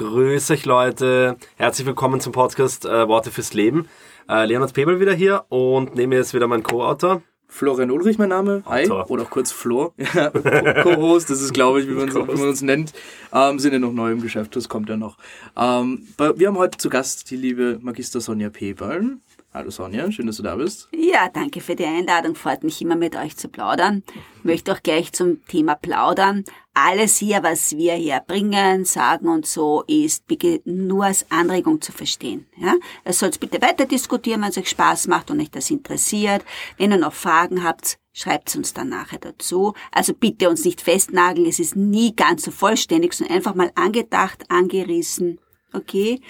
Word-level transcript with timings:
Grüß 0.00 0.50
euch 0.52 0.64
Leute, 0.64 1.36
herzlich 1.56 1.86
willkommen 1.86 2.22
zum 2.22 2.32
Podcast 2.32 2.86
äh, 2.86 3.06
Worte 3.06 3.30
fürs 3.30 3.52
Leben. 3.52 3.86
Äh, 4.30 4.46
Leonard 4.46 4.72
Pebel 4.72 4.98
wieder 4.98 5.12
hier 5.12 5.44
und 5.50 5.94
mir 5.94 6.18
ist 6.18 6.32
wieder 6.32 6.46
mein 6.46 6.62
Co-Autor. 6.62 7.20
Florian 7.48 7.90
Ulrich 7.90 8.16
mein 8.16 8.30
Name, 8.30 8.62
hi, 8.64 8.84
Autor. 8.84 9.10
oder 9.10 9.24
auch 9.24 9.30
kurz 9.30 9.52
Flo, 9.52 9.92
Ja, 10.14 10.30
Co-Host, 10.30 11.28
das 11.28 11.42
ist 11.42 11.52
glaube 11.52 11.82
ich, 11.82 11.86
wie 11.86 11.92
man, 11.92 12.08
wie 12.14 12.18
man 12.18 12.48
uns 12.48 12.62
nennt, 12.62 12.94
ähm, 13.34 13.58
sind 13.58 13.74
ja 13.74 13.78
noch 13.78 13.92
neu 13.92 14.12
im 14.12 14.22
Geschäft, 14.22 14.56
das 14.56 14.70
kommt 14.70 14.88
ja 14.88 14.96
noch. 14.96 15.18
Ähm, 15.54 16.08
wir 16.16 16.48
haben 16.48 16.56
heute 16.56 16.78
zu 16.78 16.88
Gast 16.88 17.30
die 17.30 17.36
liebe 17.36 17.78
Magister 17.82 18.22
Sonja 18.22 18.48
Pebel. 18.48 19.18
Hallo 19.52 19.70
Sonja, 19.70 20.12
schön, 20.12 20.28
dass 20.28 20.36
du 20.36 20.44
da 20.44 20.54
bist. 20.54 20.88
Ja, 20.92 21.28
danke 21.28 21.60
für 21.60 21.74
die 21.74 21.84
Einladung. 21.84 22.36
Freut 22.36 22.62
mich 22.62 22.80
immer 22.82 22.94
mit 22.94 23.16
euch 23.16 23.36
zu 23.36 23.48
plaudern. 23.48 24.04
Möchte 24.44 24.72
auch 24.72 24.80
gleich 24.80 25.12
zum 25.12 25.44
Thema 25.46 25.74
plaudern. 25.74 26.44
Alles 26.72 27.16
hier, 27.16 27.42
was 27.42 27.76
wir 27.76 27.94
hier 27.94 28.22
bringen, 28.24 28.84
sagen 28.84 29.28
und 29.28 29.46
so, 29.46 29.82
ist 29.88 30.28
bitte 30.28 30.60
nur 30.64 31.06
als 31.06 31.28
Anregung 31.32 31.80
zu 31.80 31.90
verstehen. 31.90 32.46
Ja? 32.58 32.76
Es 33.02 33.18
soll 33.18 33.32
bitte 33.40 33.60
weiter 33.60 33.86
diskutieren, 33.86 34.40
wenn 34.42 34.50
es 34.50 34.56
euch 34.56 34.70
Spaß 34.70 35.08
macht 35.08 35.32
und 35.32 35.40
euch 35.40 35.50
das 35.50 35.68
interessiert. 35.68 36.44
Wenn 36.76 36.92
ihr 36.92 36.98
noch 36.98 37.12
Fragen 37.12 37.64
habt, 37.64 37.98
schreibt 38.12 38.54
uns 38.54 38.72
dann 38.72 38.88
nachher 38.88 39.18
dazu. 39.18 39.74
Also 39.90 40.14
bitte 40.14 40.48
uns 40.48 40.64
nicht 40.64 40.80
festnageln. 40.80 41.48
Es 41.48 41.58
ist 41.58 41.74
nie 41.74 42.14
ganz 42.14 42.44
so 42.44 42.52
vollständig, 42.52 43.14
sondern 43.14 43.38
einfach 43.38 43.56
mal 43.56 43.72
angedacht, 43.74 44.44
angerissen. 44.48 45.40
Okay? 45.72 46.20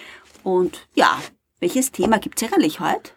Und 0.42 0.88
ja, 0.94 1.20
welches 1.60 1.92
Thema 1.92 2.18
gibt's 2.18 2.40
sicherlich 2.40 2.80
heute? 2.80 3.12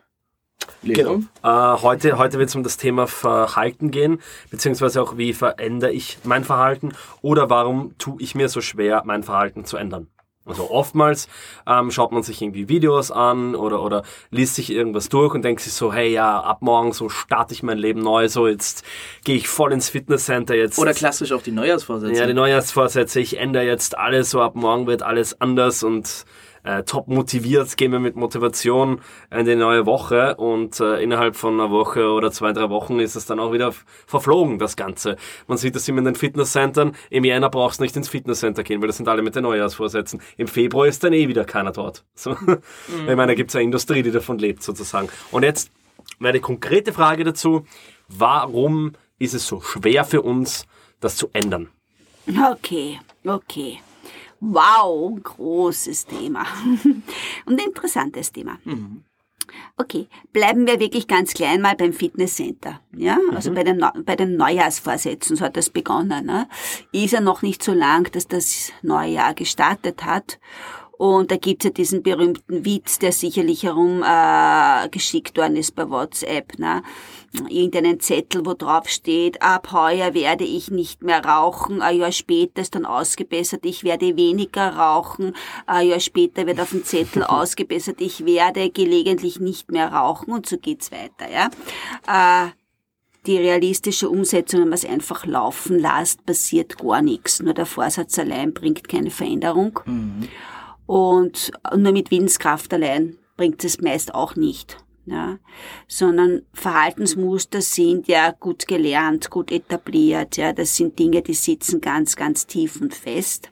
Leo. 0.81 1.23
Äh, 1.43 1.47
heute 1.47 2.17
heute 2.17 2.39
wird 2.39 2.49
es 2.49 2.55
um 2.55 2.63
das 2.63 2.77
Thema 2.77 3.07
Verhalten 3.07 3.91
gehen, 3.91 4.21
beziehungsweise 4.49 5.01
auch 5.01 5.17
wie 5.17 5.33
verändere 5.33 5.91
ich 5.91 6.19
mein 6.23 6.43
Verhalten 6.43 6.93
oder 7.21 7.49
warum 7.49 7.97
tue 7.97 8.21
ich 8.21 8.35
mir 8.35 8.49
so 8.49 8.61
schwer, 8.61 9.03
mein 9.05 9.23
Verhalten 9.23 9.65
zu 9.65 9.77
ändern. 9.77 10.07
Also 10.45 10.69
oftmals 10.69 11.29
ähm, 11.65 11.89
schaut 11.89 12.11
man 12.11 12.21
sich 12.21 12.41
irgendwie 12.41 12.67
Videos 12.67 13.11
an 13.11 13.55
oder, 13.55 13.81
oder 13.81 14.03
liest 14.29 14.55
sich 14.55 14.71
irgendwas 14.71 15.07
durch 15.07 15.33
und 15.33 15.41
denkt 15.43 15.61
sich 15.61 15.71
so, 15.71 15.93
hey 15.93 16.11
ja, 16.11 16.41
ab 16.41 16.61
morgen 16.61 16.91
so 16.91 17.07
starte 17.07 17.53
ich 17.53 17.63
mein 17.63 17.77
Leben 17.77 18.01
neu, 18.01 18.27
so 18.27 18.47
jetzt 18.47 18.83
gehe 19.23 19.37
ich 19.37 19.47
voll 19.47 19.71
ins 19.71 19.87
Fitnesscenter 19.87 20.55
jetzt. 20.55 20.77
Oder 20.79 20.93
klassisch 20.93 21.31
auch 21.31 21.41
die 21.41 21.53
Neujahrsvorsätze. 21.53 22.19
Ja, 22.19 22.27
die 22.27 22.33
Neujahrsvorsätze, 22.33 23.21
ich 23.21 23.37
ändere 23.37 23.63
jetzt 23.63 23.97
alles, 23.97 24.31
so 24.31 24.41
ab 24.41 24.55
morgen 24.55 24.85
wird 24.85 25.01
alles 25.01 25.39
anders 25.39 25.81
und 25.81 26.25
äh, 26.63 26.83
top 26.83 27.07
motiviert, 27.07 27.75
gehen 27.77 27.91
wir 27.91 27.99
mit 27.99 28.15
Motivation 28.15 29.01
in 29.31 29.45
die 29.45 29.55
neue 29.55 29.85
Woche 29.85 30.35
und 30.35 30.79
äh, 30.79 31.01
innerhalb 31.01 31.35
von 31.35 31.53
einer 31.59 31.71
Woche 31.71 32.11
oder 32.11 32.31
zwei, 32.31 32.53
drei 32.53 32.69
Wochen 32.69 32.99
ist 32.99 33.15
es 33.15 33.25
dann 33.25 33.39
auch 33.39 33.51
wieder 33.51 33.73
verflogen, 34.05 34.59
das 34.59 34.75
Ganze. 34.75 35.17
Man 35.47 35.57
sieht 35.57 35.75
das 35.75 35.87
immer 35.87 35.99
in 35.99 36.05
den 36.05 36.15
Fitnesscentern, 36.15 36.95
im 37.09 37.23
Jänner 37.23 37.49
brauchst 37.49 37.79
du 37.79 37.83
nicht 37.83 37.95
ins 37.95 38.09
Fitnesscenter 38.09 38.63
gehen, 38.63 38.81
weil 38.81 38.87
das 38.87 38.97
sind 38.97 39.07
alle 39.07 39.21
mit 39.21 39.35
den 39.35 39.43
Neujahrsvorsätzen. 39.43 40.21
Im 40.37 40.47
Februar 40.47 40.87
ist 40.87 41.03
dann 41.03 41.13
eh 41.13 41.27
wieder 41.27 41.45
keiner 41.45 41.71
dort. 41.71 42.03
So. 42.15 42.31
Ich 42.31 43.15
meine, 43.15 43.27
da 43.27 43.33
gibt's 43.33 43.53
eine 43.55 43.65
Industrie, 43.65 44.01
die 44.01 44.11
davon 44.11 44.37
lebt 44.37 44.63
sozusagen. 44.63 45.09
Und 45.31 45.43
jetzt 45.43 45.71
meine 46.19 46.39
konkrete 46.39 46.93
Frage 46.93 47.25
dazu, 47.25 47.65
warum 48.07 48.93
ist 49.19 49.33
es 49.33 49.45
so 49.45 49.59
schwer 49.59 50.05
für 50.05 50.21
uns, 50.21 50.65
das 51.01 51.17
zu 51.17 51.27
ändern? 51.33 51.69
Okay, 52.27 52.99
okay. 53.25 53.79
Wow, 54.45 55.17
großes 55.23 56.05
Thema. 56.05 56.45
Und 57.45 57.65
interessantes 57.65 58.29
Thema. 58.29 58.59
Okay, 59.77 60.07
bleiben 60.33 60.67
wir 60.67 60.81
wirklich 60.81 61.07
ganz 61.07 61.33
klein 61.33 61.61
mal 61.61 61.75
beim 61.75 61.93
Fitnesscenter. 61.93 62.81
Ja, 62.93 63.17
also 63.33 63.53
bei 63.53 63.63
den, 63.63 63.81
bei 64.05 64.17
den 64.17 64.35
Neujahrsvorsätzen, 64.35 65.37
so 65.37 65.45
hat 65.45 65.55
das 65.55 65.69
begonnen. 65.69 66.25
Ne? 66.25 66.49
Ist 66.91 67.13
ja 67.13 67.21
noch 67.21 67.41
nicht 67.41 67.63
so 67.63 67.71
lang, 67.71 68.11
dass 68.11 68.27
das 68.27 68.73
neue 68.81 69.13
Jahr 69.13 69.33
gestartet 69.33 70.03
hat. 70.03 70.39
Und 70.97 71.31
da 71.31 71.37
gibt's 71.37 71.65
ja 71.65 71.71
diesen 71.71 72.03
berühmten 72.03 72.65
Witz, 72.65 72.99
der 72.99 73.11
sicherlich 73.11 73.63
herum 73.63 74.03
äh, 74.03 74.05
worden 74.05 75.55
ist 75.55 75.75
bei 75.75 75.89
WhatsApp. 75.89 76.59
Ne? 76.59 76.83
Irgendeinen 77.49 77.99
Zettel, 77.99 78.45
wo 78.45 78.53
drauf 78.53 78.87
steht, 78.87 79.41
ab 79.41 79.71
heuer 79.71 80.13
werde 80.13 80.43
ich 80.43 80.69
nicht 80.69 81.01
mehr 81.01 81.25
rauchen, 81.25 81.81
ein 81.81 81.97
Jahr 81.97 82.11
später 82.11 82.61
ist 82.61 82.75
dann 82.75 82.85
ausgebessert, 82.85 83.65
ich 83.65 83.83
werde 83.83 84.15
weniger 84.15 84.75
rauchen, 84.75 85.35
ein 85.65 85.87
Jahr 85.87 85.99
später 85.99 86.45
wird 86.45 86.59
auf 86.59 86.69
dem 86.69 86.85
Zettel 86.85 87.23
ausgebessert, 87.23 87.99
ich 87.99 88.25
werde 88.25 88.69
gelegentlich 88.69 89.39
nicht 89.39 89.71
mehr 89.71 89.91
rauchen 89.91 90.31
und 90.31 90.45
so 90.45 90.57
geht's 90.57 90.91
weiter. 90.91 91.27
Ja? 91.31 91.49
Äh, 92.45 92.51
die 93.25 93.37
realistische 93.37 94.09
Umsetzung, 94.09 94.61
wenn 94.61 94.69
man 94.69 94.77
es 94.77 94.85
einfach 94.85 95.25
laufen 95.25 95.79
lässt, 95.79 96.25
passiert 96.25 96.77
gar 96.77 97.01
nichts. 97.01 97.41
Nur 97.41 97.53
der 97.53 97.65
Vorsatz 97.65 98.19
allein 98.19 98.53
bringt 98.53 98.87
keine 98.87 99.11
Veränderung. 99.11 99.79
Und 100.85 101.51
nur 101.75 101.91
mit 101.91 102.11
Willenskraft 102.11 102.73
allein 102.73 103.17
bringt 103.37 103.63
es 103.63 103.81
meist 103.81 104.13
auch 104.13 104.35
nicht. 104.35 104.77
Ja, 105.05 105.37
sondern 105.89 106.43
Verhaltensmuster 106.53 107.61
sind 107.61 108.07
ja 108.07 108.31
gut 108.31 108.67
gelernt, 108.67 109.29
gut 109.29 109.51
etabliert. 109.51 110.37
Ja, 110.37 110.53
das 110.53 110.77
sind 110.77 110.97
Dinge, 110.97 111.21
die 111.21 111.33
sitzen 111.33 111.81
ganz, 111.81 112.15
ganz 112.15 112.47
tief 112.47 112.79
und 112.79 112.93
fest. 112.93 113.51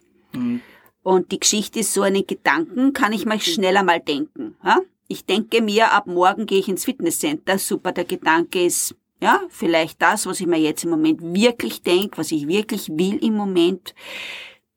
Und 1.03 1.31
die 1.31 1.39
Geschichte 1.39 1.79
ist 1.79 1.93
so, 1.93 2.03
einen 2.03 2.25
Gedanken 2.25 2.93
kann 2.93 3.11
ich 3.11 3.25
mal 3.25 3.39
schneller 3.39 3.83
mal 3.83 3.99
denken. 3.99 4.55
Ja? 4.63 4.79
Ich 5.07 5.25
denke 5.25 5.61
mir, 5.61 5.91
ab 5.91 6.07
morgen 6.07 6.45
gehe 6.45 6.59
ich 6.59 6.69
ins 6.69 6.85
Fitnesscenter. 6.85 7.57
Super, 7.57 7.91
der 7.91 8.05
Gedanke 8.05 8.65
ist, 8.65 8.95
ja, 9.21 9.41
vielleicht 9.49 10.01
das, 10.01 10.25
was 10.25 10.39
ich 10.39 10.47
mir 10.47 10.59
jetzt 10.59 10.83
im 10.83 10.91
Moment 10.91 11.21
wirklich 11.21 11.81
denke, 11.81 12.17
was 12.17 12.31
ich 12.31 12.47
wirklich 12.47 12.87
will 12.89 13.17
im 13.23 13.35
Moment. 13.35 13.93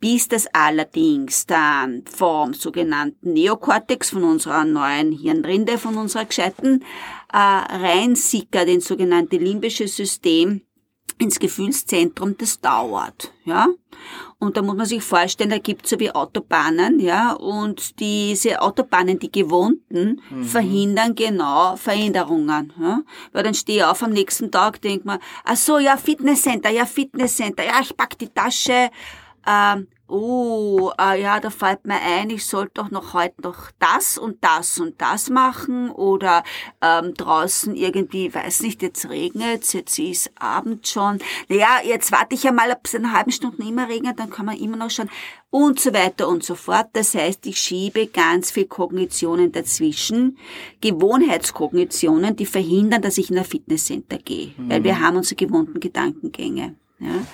Bis 0.05 0.29
das 0.29 0.47
allerdings 0.53 1.47
dann 1.47 2.05
vom 2.05 2.53
sogenannten 2.53 3.33
Neokortex, 3.33 4.11
von 4.11 4.25
unserer 4.25 4.67
neuen 4.67 5.13
Hirnrinde, 5.13 5.79
von 5.79 5.97
unserer 5.97 6.27
gescheiten, 6.27 6.85
äh, 7.33 7.39
reinsickert 7.39 8.69
ins 8.69 8.87
sogenannte 8.87 9.39
limbische 9.39 9.89
System, 9.89 10.61
ins 11.17 11.39
Gefühlszentrum, 11.39 12.37
das 12.37 12.61
dauert, 12.61 13.33
ja. 13.47 13.69
Und 14.39 14.59
da 14.59 14.63
muss 14.63 14.77
man 14.77 14.85
sich 14.85 15.03
vorstellen, 15.03 15.49
da 15.49 15.57
gibt's 15.57 15.89
so 15.89 15.99
wie 15.99 16.11
Autobahnen, 16.11 17.01
ja, 17.01 17.33
und 17.33 17.99
diese 17.99 18.61
Autobahnen, 18.61 19.19
die 19.19 19.33
gewohnten, 19.33 20.21
verhindern 20.43 21.15
genau 21.15 21.77
Veränderungen, 21.77 22.75
ja. 22.79 23.01
Weil 23.33 23.43
dann 23.43 23.55
stehe 23.55 23.79
ich 23.79 23.85
auf 23.85 24.03
am 24.03 24.11
nächsten 24.11 24.51
Tag, 24.51 24.83
denk 24.83 25.07
man, 25.07 25.19
ach 25.45 25.57
so, 25.57 25.79
ja, 25.79 25.97
Fitnesscenter, 25.97 26.69
ja, 26.69 26.85
Fitnesscenter, 26.85 27.65
ja, 27.65 27.81
ich 27.81 27.97
pack 27.97 28.19
die 28.19 28.29
Tasche, 28.29 28.91
ähm, 29.47 29.89
oh, 30.07 30.93
äh, 31.01 31.21
ja, 31.21 31.41
da 31.41 31.51
fällt 31.51 31.87
mir 31.87 32.01
ein, 32.01 32.31
ich 32.31 32.45
sollte 32.47 32.73
doch 32.75 32.91
noch 32.91 33.15
heute 33.15 33.41
noch 33.43 33.71
das 33.79 34.19
und 34.19 34.43
das 34.45 34.79
und 34.79 35.01
das 35.01 35.31
machen 35.31 35.91
oder 35.91 36.45
ähm, 36.83 37.15
draußen 37.15 37.75
irgendwie, 37.75 38.33
weiß 38.33 38.63
nicht, 38.63 38.83
jetzt 38.83 39.09
regnet's, 39.09 39.73
jetzt 39.73 39.99
ist 39.99 40.31
Abend 40.39 40.87
schon. 40.87 41.19
Naja, 41.49 41.81
jetzt 41.85 42.13
warte 42.13 42.35
ich 42.35 42.43
ja 42.43 42.53
mal, 42.53 42.71
ob 42.71 42.81
es 42.85 42.95
in 42.95 43.05
einer 43.05 43.15
halben 43.15 43.33
Stunde 43.33 43.67
immer 43.67 43.89
regnet, 43.89 44.19
dann 44.19 44.31
kann 44.31 44.47
man 44.47 44.59
immer 44.59 44.77
noch 44.77 44.91
schauen 44.91 45.11
und 45.51 45.79
so 45.81 45.95
weiter 45.95 46.29
und 46.29 46.43
so 46.43 46.55
fort. 46.55 46.89
Das 46.95 47.15
heißt, 47.15 47.47
ich 47.47 47.59
schiebe 47.59 48.07
ganz 48.09 48.51
viel 48.51 48.67
Kognitionen 48.67 49.53
dazwischen, 49.53 50.37
Gewohnheitskognitionen, 50.81 52.37
die 52.37 52.47
verhindern, 52.47 53.03
dass 53.03 53.19
ich 53.19 53.31
in 53.31 53.39
ein 53.39 53.45
Fitnesscenter 53.45 54.19
gehe, 54.19 54.53
weil 54.59 54.85
wir 54.85 55.01
haben 55.01 55.17
unsere 55.17 55.37
gewohnten 55.37 55.81
Gedankengänge. 55.81 56.75
Ja. 56.99 57.27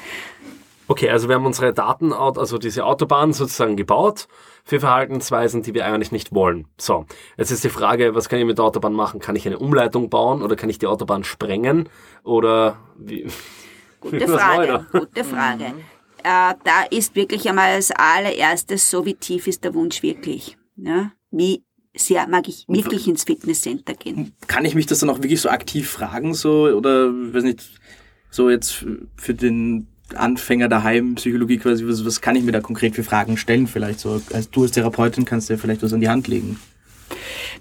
Okay, 0.91 1.09
also 1.09 1.29
wir 1.29 1.37
haben 1.37 1.47
unsere 1.47 1.73
Daten, 1.73 2.13
also 2.13 2.59
diese 2.59 2.85
Autobahn 2.85 3.33
sozusagen 3.33 3.77
gebaut 3.77 4.27
für 4.65 4.81
Verhaltensweisen, 4.81 5.63
die 5.63 5.73
wir 5.73 5.87
eigentlich 5.87 6.11
nicht 6.11 6.35
wollen. 6.35 6.67
So, 6.81 7.07
jetzt 7.37 7.53
ist 7.53 7.63
die 7.63 7.69
Frage, 7.69 8.17
was 8.17 8.29
kann 8.29 8.41
ich 8.41 8.45
mit 8.45 8.59
der 8.59 8.65
Autobahn 8.65 8.93
machen? 8.93 9.21
Kann 9.21 9.37
ich 9.37 9.47
eine 9.47 9.61
Umleitung 9.61 10.11
bauen 10.11 10.43
oder 10.43 10.57
kann 10.57 10.69
ich 10.69 10.81
die 10.81 10.89
Autobahn 10.89 11.23
sprengen? 11.23 11.89
Oder 12.25 12.77
wie? 12.99 13.25
Gute 14.01 14.27
Frage, 14.27 14.85
gute 14.91 15.23
Frage. 15.23 15.67
Äh, 16.25 16.55
da 16.65 16.83
ist 16.91 17.15
wirklich 17.15 17.49
einmal 17.49 17.75
als 17.75 17.93
allererstes 17.93 18.91
so, 18.91 19.07
wie 19.07 19.15
tief 19.15 19.47
ist 19.47 19.63
der 19.63 19.75
Wunsch 19.75 20.03
wirklich? 20.03 20.59
Ja? 20.75 21.13
Wie 21.31 21.63
sehr 21.95 22.27
mag 22.27 22.49
ich 22.49 22.65
wirklich 22.67 23.07
ins 23.07 23.23
Fitnesscenter 23.23 23.95
gehen? 23.95 24.35
Kann 24.49 24.65
ich 24.65 24.75
mich 24.75 24.87
das 24.87 24.99
dann 24.99 25.11
auch 25.11 25.19
wirklich 25.19 25.41
so 25.41 25.51
aktiv 25.51 25.89
fragen, 25.89 26.35
so, 26.35 26.65
oder, 26.65 27.13
weiß 27.13 27.45
nicht, 27.45 27.63
so 28.31 28.51
jetzt 28.51 28.85
für 29.17 29.35
den 29.35 29.87
Anfänger 30.15 30.69
daheim, 30.69 31.15
Psychologie 31.15 31.59
quasi, 31.59 31.87
was, 31.87 32.05
was 32.05 32.21
kann 32.21 32.37
ich 32.37 32.45
mir 32.45 32.53
da 32.53 32.61
konkret 32.61 32.95
für 32.95 33.05
Fragen 33.05 33.37
stellen 33.37 33.67
vielleicht 33.67 34.01
so? 34.01 34.21
Als 34.33 34.51
du 34.51 34.63
als 34.63 34.73
Therapeutin 34.73 35.25
kannst 35.25 35.49
dir 35.49 35.59
vielleicht 35.59 35.83
was 35.83 35.93
an 35.93 36.01
die 36.01 36.09
Hand 36.09 36.29
legen. 36.29 36.59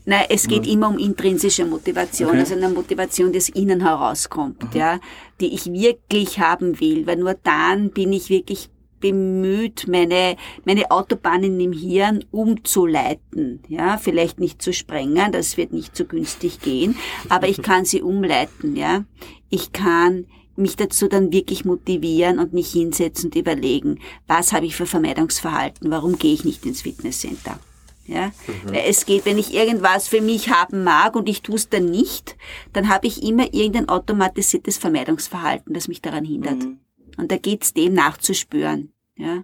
Nein, 0.06 0.26
es 0.30 0.48
geht 0.48 0.68
immer 0.68 0.90
um 0.90 0.98
intrinsische 0.98 1.66
Motivation, 1.66 2.30
Okay. 2.30 2.40
also 2.40 2.56
eine 2.56 2.70
Motivation, 2.70 3.32
die 3.32 3.40
aus 3.40 3.50
innen 3.50 3.82
herauskommt, 3.82 4.74
ja, 4.74 5.00
die 5.42 5.54
ich 5.54 5.66
wirklich 5.66 6.40
haben 6.40 6.80
will, 6.80 7.06
weil 7.08 7.18
nur 7.18 7.36
dann 7.44 7.92
bin 7.92 8.14
ich 8.14 8.30
wirklich 8.30 8.70
bemüht, 9.00 9.88
meine, 9.88 10.36
meine 10.66 10.92
Autobahnen 10.92 11.60
im 11.60 11.74
Hirn 11.74 12.26
umzuleiten, 12.32 13.62
ja, 13.68 13.98
vielleicht 13.98 14.40
nicht 14.40 14.62
zu 14.62 14.74
sprengen, 14.74 15.32
das 15.32 15.58
wird 15.58 15.74
nicht 15.74 15.96
so 15.96 16.06
günstig 16.06 16.60
gehen, 16.60 16.96
aber 17.30 17.48
ich 17.48 17.62
kann 17.62 17.86
sie 17.86 18.02
umleiten, 18.02 18.76
ja. 18.76 19.06
Ich 19.50 19.72
kann 19.72 20.26
mich 20.60 20.76
dazu 20.76 21.08
dann 21.08 21.32
wirklich 21.32 21.66
motivieren 21.66 22.40
und 22.40 22.54
mich 22.54 22.72
hinsetzen 22.72 23.26
und 23.26 23.36
überlegen, 23.36 24.00
was 24.28 24.54
habe 24.54 24.66
ich 24.66 24.76
für 24.76 24.86
Vermeidungsverhalten, 24.86 25.90
warum 25.92 26.18
gehe 26.18 26.34
ich 26.34 26.46
nicht 26.46 26.66
ins 26.66 26.82
Fitnesscenter. 26.82 27.60
Ja? 28.06 28.28
Mhm. 28.28 28.74
Weil 28.74 28.84
es 28.88 29.06
geht, 29.06 29.26
wenn 29.26 29.38
ich 29.38 29.54
irgendwas 29.54 30.08
für 30.08 30.22
mich 30.22 30.50
haben 30.50 30.84
mag 30.84 31.16
und 31.16 31.30
ich 31.30 31.42
tue 31.42 31.56
es 31.56 31.70
dann 31.70 31.86
nicht, 31.86 32.36
dann 32.74 32.90
habe 32.90 33.08
ich 33.08 33.24
immer 33.24 33.54
irgendein 33.54 33.90
automatisiertes 33.90 34.78
Vermeidungsverhalten, 34.78 35.74
das 35.74 35.88
mich 35.88 36.02
daran 36.02 36.26
hindert. 36.26 36.58
Mhm. 36.58 36.80
Und 37.18 37.32
da 37.32 37.38
geht's 37.38 37.74
dem 37.74 37.94
nachzuspüren. 37.94 38.92
Ja? 39.16 39.44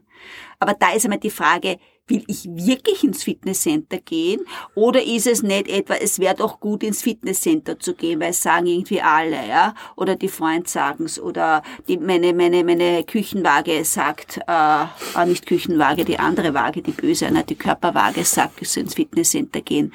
Aber 0.60 0.74
da 0.74 0.94
ist 0.94 1.06
einmal 1.06 1.20
die 1.20 1.30
Frage, 1.30 1.78
will 2.08 2.24
ich 2.28 2.46
wirklich 2.46 3.04
ins 3.04 3.24
Fitnesscenter 3.24 3.98
gehen? 3.98 4.42
Oder 4.76 5.04
ist 5.04 5.26
es 5.26 5.42
nicht 5.42 5.68
etwa, 5.68 5.96
es 5.96 6.20
wäre 6.20 6.36
doch 6.36 6.60
gut, 6.60 6.84
ins 6.84 7.02
Fitnesscenter 7.02 7.80
zu 7.80 7.96
gehen, 7.96 8.20
weil 8.20 8.30
es 8.30 8.42
sagen 8.42 8.68
irgendwie 8.68 9.02
alle, 9.02 9.48
ja? 9.48 9.74
Oder 9.96 10.16
die 10.16 10.28
Freund 10.28 10.68
sagen's 10.68 11.20
oder 11.20 11.64
die, 11.88 11.98
meine, 11.98 12.34
meine, 12.34 12.64
meine 12.64 13.04
Küchenwaage 13.04 13.84
sagt, 13.86 14.40
äh, 14.48 14.84
äh, 14.84 15.26
nicht 15.26 15.48
Küchenwaage, 15.48 16.06
die 16.06 16.20
andere 16.20 16.54
Waage, 16.54 16.82
die 16.82 16.92
böse, 16.92 17.32
ne? 17.32 17.44
die 17.44 17.56
Körperwaage 17.56 18.24
sagt, 18.24 18.62
ich 18.62 18.70
soll 18.70 18.84
ins 18.84 18.96
Fitnesscenter 18.96 19.62
gehen. 19.62 19.92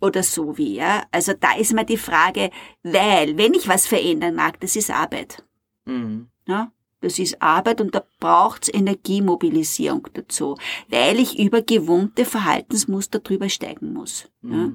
Oder 0.00 0.22
so 0.22 0.58
wie, 0.58 0.74
ja? 0.74 1.02
Also 1.10 1.32
da 1.38 1.56
ist 1.56 1.72
mal 1.74 1.84
die 1.84 1.96
Frage, 1.96 2.50
weil, 2.82 3.36
wenn 3.38 3.54
ich 3.54 3.68
was 3.68 3.86
verändern 3.86 4.34
mag, 4.34 4.60
das 4.60 4.76
ist 4.76 4.90
Arbeit. 4.90 5.44
Mhm. 5.86 6.28
Ja? 6.46 6.70
Das 7.00 7.18
ist 7.18 7.40
Arbeit 7.40 7.80
und 7.80 7.94
da 7.94 8.02
braucht's 8.18 8.68
Energiemobilisierung 8.72 10.08
dazu, 10.14 10.56
weil 10.88 11.20
ich 11.20 11.38
über 11.38 11.62
gewohnte 11.62 12.24
Verhaltensmuster 12.24 13.20
drüber 13.20 13.48
steigen 13.48 13.92
muss. 13.92 14.28
Mhm. 14.42 14.52
Ja. 14.52 14.72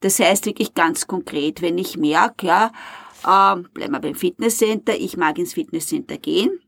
Das 0.00 0.18
heißt 0.18 0.44
wirklich 0.44 0.74
ganz 0.74 1.06
konkret, 1.06 1.62
wenn 1.62 1.78
ich 1.78 1.96
merke, 1.96 2.46
ja, 2.46 2.66
äh, 3.22 3.56
bleiben 3.72 3.92
wir 3.92 4.00
beim 4.00 4.14
Fitnesscenter, 4.14 4.94
ich 4.96 5.16
mag 5.16 5.38
ins 5.38 5.54
Fitnesscenter 5.54 6.18
gehen, 6.18 6.60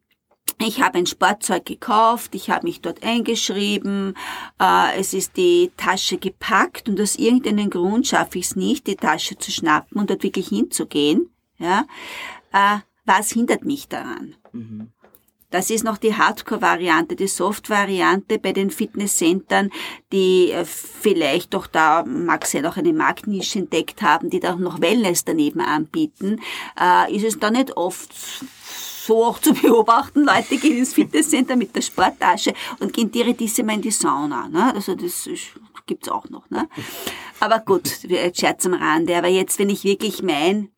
ich 0.58 0.80
habe 0.80 0.96
ein 0.98 1.06
Sportzeug 1.06 1.66
gekauft, 1.66 2.34
ich 2.34 2.48
habe 2.48 2.66
mich 2.66 2.80
dort 2.80 3.02
eingeschrieben, 3.02 4.14
äh, 4.58 4.98
es 4.98 5.12
ist 5.12 5.36
die 5.36 5.70
Tasche 5.76 6.16
gepackt 6.16 6.88
und 6.88 6.98
aus 6.98 7.16
irgendeinem 7.16 7.68
Grund 7.68 8.06
schaffe 8.06 8.38
ich 8.38 8.46
es 8.46 8.56
nicht, 8.56 8.86
die 8.86 8.96
Tasche 8.96 9.36
zu 9.36 9.50
schnappen 9.50 10.00
und 10.00 10.08
dort 10.08 10.22
wirklich 10.22 10.48
hinzugehen. 10.48 11.30
Ja, 11.58 11.86
äh, 12.52 12.78
was 13.06 13.30
hindert 13.30 13.64
mich 13.64 13.88
daran? 13.88 14.34
Mhm. 14.52 14.92
Das 15.50 15.70
ist 15.70 15.84
noch 15.84 15.96
die 15.96 16.14
Hardcore-Variante, 16.14 17.14
die 17.14 17.28
Soft-Variante 17.28 18.38
bei 18.38 18.52
den 18.52 18.70
Fitnesscentern, 18.70 19.70
die 20.12 20.50
äh, 20.50 20.64
vielleicht 20.64 21.54
doch 21.54 21.68
da, 21.68 22.04
mag 22.04 22.46
sie 22.46 22.66
auch 22.66 22.76
eine 22.76 22.92
Marktnische 22.92 23.60
entdeckt 23.60 24.02
haben, 24.02 24.28
die 24.28 24.40
da 24.40 24.56
noch 24.56 24.80
Wellness 24.80 25.24
daneben 25.24 25.60
anbieten, 25.60 26.40
äh, 26.78 27.14
ist 27.14 27.24
es 27.24 27.38
da 27.38 27.50
nicht 27.50 27.76
oft 27.76 28.12
so 29.06 29.24
auch 29.24 29.38
zu 29.38 29.54
beobachten. 29.62 30.24
Leute 30.24 30.56
gehen 30.56 30.78
ins 30.78 30.94
Fitnesscenter 30.94 31.54
mit 31.54 31.76
der 31.76 31.82
Sporttasche 31.82 32.52
und 32.80 32.92
gehen 32.92 33.10
direkt 33.10 33.40
mal 33.64 33.74
in 33.74 33.82
die 33.82 33.92
Sauna. 33.92 34.48
Ne? 34.48 34.74
Also 34.74 34.96
das 34.96 35.28
gibt's 35.86 36.08
auch 36.08 36.28
noch. 36.28 36.50
Ne? 36.50 36.68
Aber 37.38 37.60
gut, 37.60 37.88
Scherz 38.34 38.66
am 38.66 38.74
Rande. 38.74 39.16
Aber 39.16 39.28
jetzt, 39.28 39.58
wenn 39.60 39.70
ich 39.70 39.84
wirklich 39.84 40.22
mein, 40.22 40.70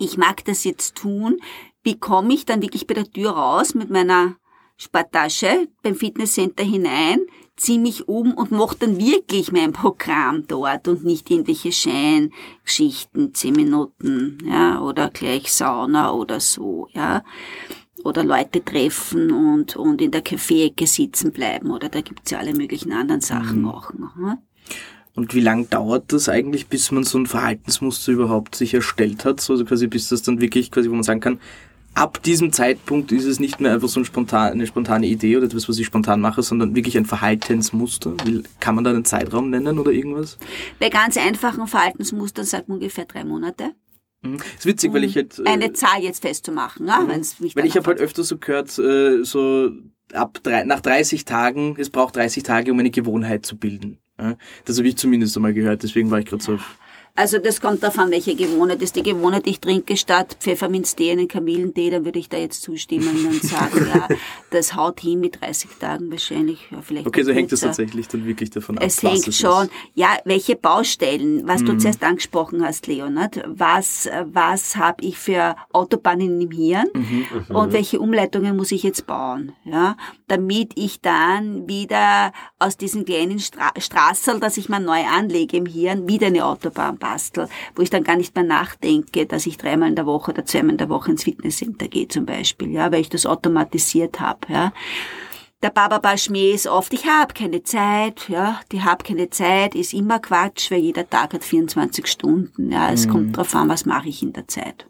ich 0.00 0.16
mag 0.16 0.44
das 0.44 0.64
jetzt 0.64 0.96
tun, 0.96 1.40
wie 1.82 1.98
komme 1.98 2.34
ich 2.34 2.44
dann 2.44 2.62
wirklich 2.62 2.86
bei 2.86 2.94
der 2.94 3.10
Tür 3.10 3.30
raus 3.30 3.74
mit 3.74 3.90
meiner 3.90 4.36
Sporttasche 4.76 5.68
beim 5.82 5.94
Fitnesscenter 5.94 6.64
hinein, 6.64 7.20
ziehe 7.56 7.78
mich 7.78 8.08
um 8.08 8.32
und 8.32 8.50
mache 8.50 8.76
dann 8.78 8.98
wirklich 8.98 9.52
mein 9.52 9.72
Programm 9.72 10.46
dort 10.46 10.88
und 10.88 11.04
nicht 11.04 11.30
irgendwelche 11.30 11.70
Scheingeschichten, 11.70 13.34
zehn 13.34 13.54
Minuten, 13.54 14.38
ja, 14.46 14.80
oder 14.80 15.10
gleich 15.10 15.52
Sauna 15.52 16.12
oder 16.12 16.40
so, 16.40 16.88
ja. 16.92 17.22
Oder 18.02 18.24
Leute 18.24 18.64
treffen 18.64 19.30
und, 19.30 19.76
und 19.76 20.00
in 20.00 20.10
der 20.10 20.22
Kaffeeecke 20.22 20.86
sitzen 20.86 21.32
bleiben, 21.32 21.70
oder 21.70 21.90
da 21.90 22.00
gibt's 22.00 22.30
ja 22.30 22.38
alle 22.38 22.54
möglichen 22.54 22.94
anderen 22.94 23.20
Sachen 23.20 23.60
mhm. 23.60 23.68
auch 23.68 23.92
noch. 23.92 24.16
Ne? 24.16 24.38
Und 25.14 25.34
wie 25.34 25.40
lang 25.40 25.68
dauert 25.70 26.12
das 26.12 26.28
eigentlich, 26.28 26.68
bis 26.68 26.92
man 26.92 27.04
so 27.04 27.18
ein 27.18 27.26
Verhaltensmuster 27.26 28.12
überhaupt 28.12 28.54
sich 28.54 28.74
erstellt 28.74 29.24
hat? 29.24 29.40
So 29.40 29.54
also 29.54 29.64
quasi 29.64 29.86
bis 29.86 30.08
das 30.08 30.22
dann 30.22 30.40
wirklich 30.40 30.70
quasi, 30.70 30.88
wo 30.88 30.94
man 30.94 31.02
sagen 31.02 31.20
kann, 31.20 31.40
ab 31.94 32.22
diesem 32.22 32.52
Zeitpunkt 32.52 33.12
ist 33.12 33.24
es 33.24 33.40
nicht 33.40 33.60
mehr 33.60 33.72
einfach 33.74 33.88
so 33.88 34.00
ein 34.00 34.04
spontan, 34.04 34.52
eine 34.52 34.66
spontane 34.66 35.06
Idee 35.06 35.36
oder 35.36 35.46
etwas, 35.46 35.68
was 35.68 35.78
ich 35.78 35.86
spontan 35.86 36.20
mache, 36.20 36.42
sondern 36.42 36.74
wirklich 36.74 36.96
ein 36.96 37.06
Verhaltensmuster. 37.06 38.14
Kann 38.60 38.74
man 38.74 38.84
da 38.84 38.90
einen 38.90 39.04
Zeitraum 39.04 39.50
nennen 39.50 39.78
oder 39.78 39.90
irgendwas? 39.90 40.38
Bei 40.78 40.88
ganz 40.88 41.16
einfachen 41.16 41.66
Verhaltensmustern 41.66 42.44
sagt 42.44 42.68
man 42.68 42.78
ungefähr 42.78 43.04
drei 43.04 43.24
Monate. 43.24 43.72
Mhm. 44.22 44.36
ist 44.56 44.66
witzig, 44.66 44.92
weil 44.92 45.04
ich 45.04 45.14
jetzt... 45.14 45.40
Äh, 45.40 45.44
eine 45.46 45.72
Zahl 45.72 46.02
jetzt 46.02 46.22
festzumachen, 46.22 46.86
ja, 46.86 47.00
mhm. 47.00 47.22
mich 47.38 47.56
Weil 47.56 47.66
ich 47.66 47.76
habe 47.76 47.86
halt 47.86 48.00
öfter 48.00 48.22
so 48.22 48.36
gehört, 48.36 48.78
äh, 48.78 49.24
so 49.24 49.70
ab 50.12 50.40
drei, 50.42 50.64
nach 50.64 50.80
30 50.80 51.24
Tagen, 51.24 51.76
es 51.78 51.90
braucht 51.90 52.16
30 52.16 52.42
Tage, 52.42 52.72
um 52.72 52.78
eine 52.78 52.90
Gewohnheit 52.90 53.46
zu 53.46 53.56
bilden. 53.56 53.98
Das 54.64 54.78
habe 54.78 54.88
ich 54.88 54.96
zumindest 54.96 55.36
einmal 55.36 55.54
gehört, 55.54 55.82
deswegen 55.82 56.10
war 56.10 56.18
ich 56.18 56.26
gerade 56.26 56.42
so 56.42 56.58
also 57.14 57.38
das 57.38 57.60
kommt 57.60 57.82
davon, 57.82 58.10
welche 58.10 58.34
Gewohnheit 58.34 58.82
ist. 58.82 58.96
Die 58.96 59.02
Gewohnheit, 59.02 59.46
ich 59.46 59.60
trinke 59.60 59.96
statt 59.96 60.36
Pfefferminztee 60.40 61.12
einen 61.12 61.28
Kamillentee, 61.28 61.90
dann 61.90 62.04
würde 62.04 62.18
ich 62.18 62.28
da 62.28 62.36
jetzt 62.36 62.62
zustimmen 62.62 63.26
und 63.26 63.42
sagen, 63.42 63.88
ja, 63.94 64.08
das 64.50 64.74
haut 64.74 65.00
hin 65.00 65.20
mit 65.20 65.40
30 65.40 65.70
Tagen 65.78 66.10
wahrscheinlich. 66.10 66.68
Ja, 66.70 66.80
vielleicht 66.82 67.06
okay, 67.06 67.22
so 67.22 67.32
hängt 67.32 67.52
das 67.52 67.60
tatsächlich 67.60 68.08
dann 68.08 68.24
wirklich 68.24 68.50
davon 68.50 68.78
ab. 68.78 68.84
Es 68.86 69.02
hängt 69.02 69.26
es 69.28 69.38
schon. 69.38 69.64
Ist. 69.64 69.72
Ja, 69.94 70.18
welche 70.24 70.56
Baustellen, 70.56 71.46
was 71.46 71.62
mhm. 71.62 71.66
du 71.66 71.78
zuerst 71.78 72.02
angesprochen 72.02 72.64
hast, 72.64 72.86
Leonard, 72.86 73.42
was, 73.46 74.08
was 74.24 74.76
habe 74.76 75.04
ich 75.04 75.18
für 75.18 75.56
Autobahnen 75.72 76.40
im 76.40 76.50
Hirn 76.50 76.86
mhm. 76.94 77.54
und 77.54 77.72
welche 77.72 78.00
Umleitungen 78.00 78.56
muss 78.56 78.72
ich 78.72 78.82
jetzt 78.82 79.06
bauen, 79.06 79.52
ja, 79.64 79.96
damit 80.28 80.72
ich 80.76 81.00
dann 81.00 81.68
wieder 81.68 82.32
aus 82.58 82.76
diesem 82.76 83.04
kleinen 83.04 83.38
Stra 83.38 83.70
Straßel, 83.76 84.40
das 84.40 84.56
ich 84.56 84.68
mal 84.68 84.80
neu 84.80 85.04
anlege 85.04 85.56
im 85.56 85.66
Hirn, 85.66 86.08
wieder 86.08 86.28
eine 86.28 86.44
Autobahn 86.44 86.98
bastel, 87.00 87.48
wo 87.74 87.82
ich 87.82 87.90
dann 87.90 88.04
gar 88.04 88.16
nicht 88.16 88.36
mehr 88.36 88.44
nachdenke, 88.44 89.26
dass 89.26 89.46
ich 89.46 89.56
dreimal 89.56 89.88
in 89.88 89.96
der 89.96 90.06
Woche 90.06 90.30
oder 90.30 90.44
zweimal 90.44 90.72
in 90.72 90.78
der 90.78 90.88
Woche 90.88 91.10
ins 91.10 91.24
Fitnesscenter 91.24 91.88
gehe 91.88 92.06
zum 92.06 92.26
Beispiel, 92.26 92.70
ja, 92.70 92.92
weil 92.92 93.00
ich 93.00 93.08
das 93.08 93.26
automatisiert 93.26 94.20
habe, 94.20 94.40
ja. 94.48 94.72
Der 95.62 95.70
Bababa-Schmäh 95.70 96.52
ist 96.52 96.66
oft, 96.68 96.94
ich 96.94 97.06
habe 97.06 97.34
keine 97.34 97.62
Zeit, 97.62 98.30
ja, 98.30 98.60
die 98.72 98.82
hab 98.82 99.04
keine 99.04 99.28
Zeit, 99.28 99.74
ist 99.74 99.92
immer 99.92 100.18
Quatsch, 100.18 100.70
weil 100.70 100.78
jeder 100.78 101.08
Tag 101.08 101.34
hat 101.34 101.44
24 101.44 102.06
Stunden, 102.06 102.70
ja, 102.70 102.90
es 102.90 103.06
mhm. 103.06 103.10
kommt 103.10 103.36
drauf 103.36 103.54
an, 103.54 103.68
was 103.68 103.84
mache 103.84 104.08
ich 104.08 104.22
in 104.22 104.32
der 104.32 104.48
Zeit. 104.48 104.86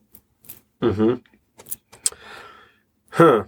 Mhm. 0.81 1.23
Hm. 3.11 3.45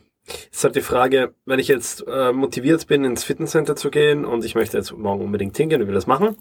Ist 0.50 0.64
halt 0.64 0.76
die 0.76 0.82
Frage, 0.82 1.35
wenn 1.47 1.59
ich 1.59 1.69
jetzt 1.69 2.05
äh, 2.06 2.32
motiviert 2.32 2.87
bin, 2.87 3.05
ins 3.05 3.25
Fitnesscenter 3.25 3.76
zu 3.76 3.91
gehen 3.91 4.25
und 4.25 4.44
ich 4.44 4.55
möchte 4.55 4.76
jetzt 4.76 4.93
morgen 4.93 5.25
unbedingt 5.25 5.56
hingehen 5.56 5.82
und 5.82 5.88
will 5.88 5.94
das 5.94 6.06
machen, 6.06 6.37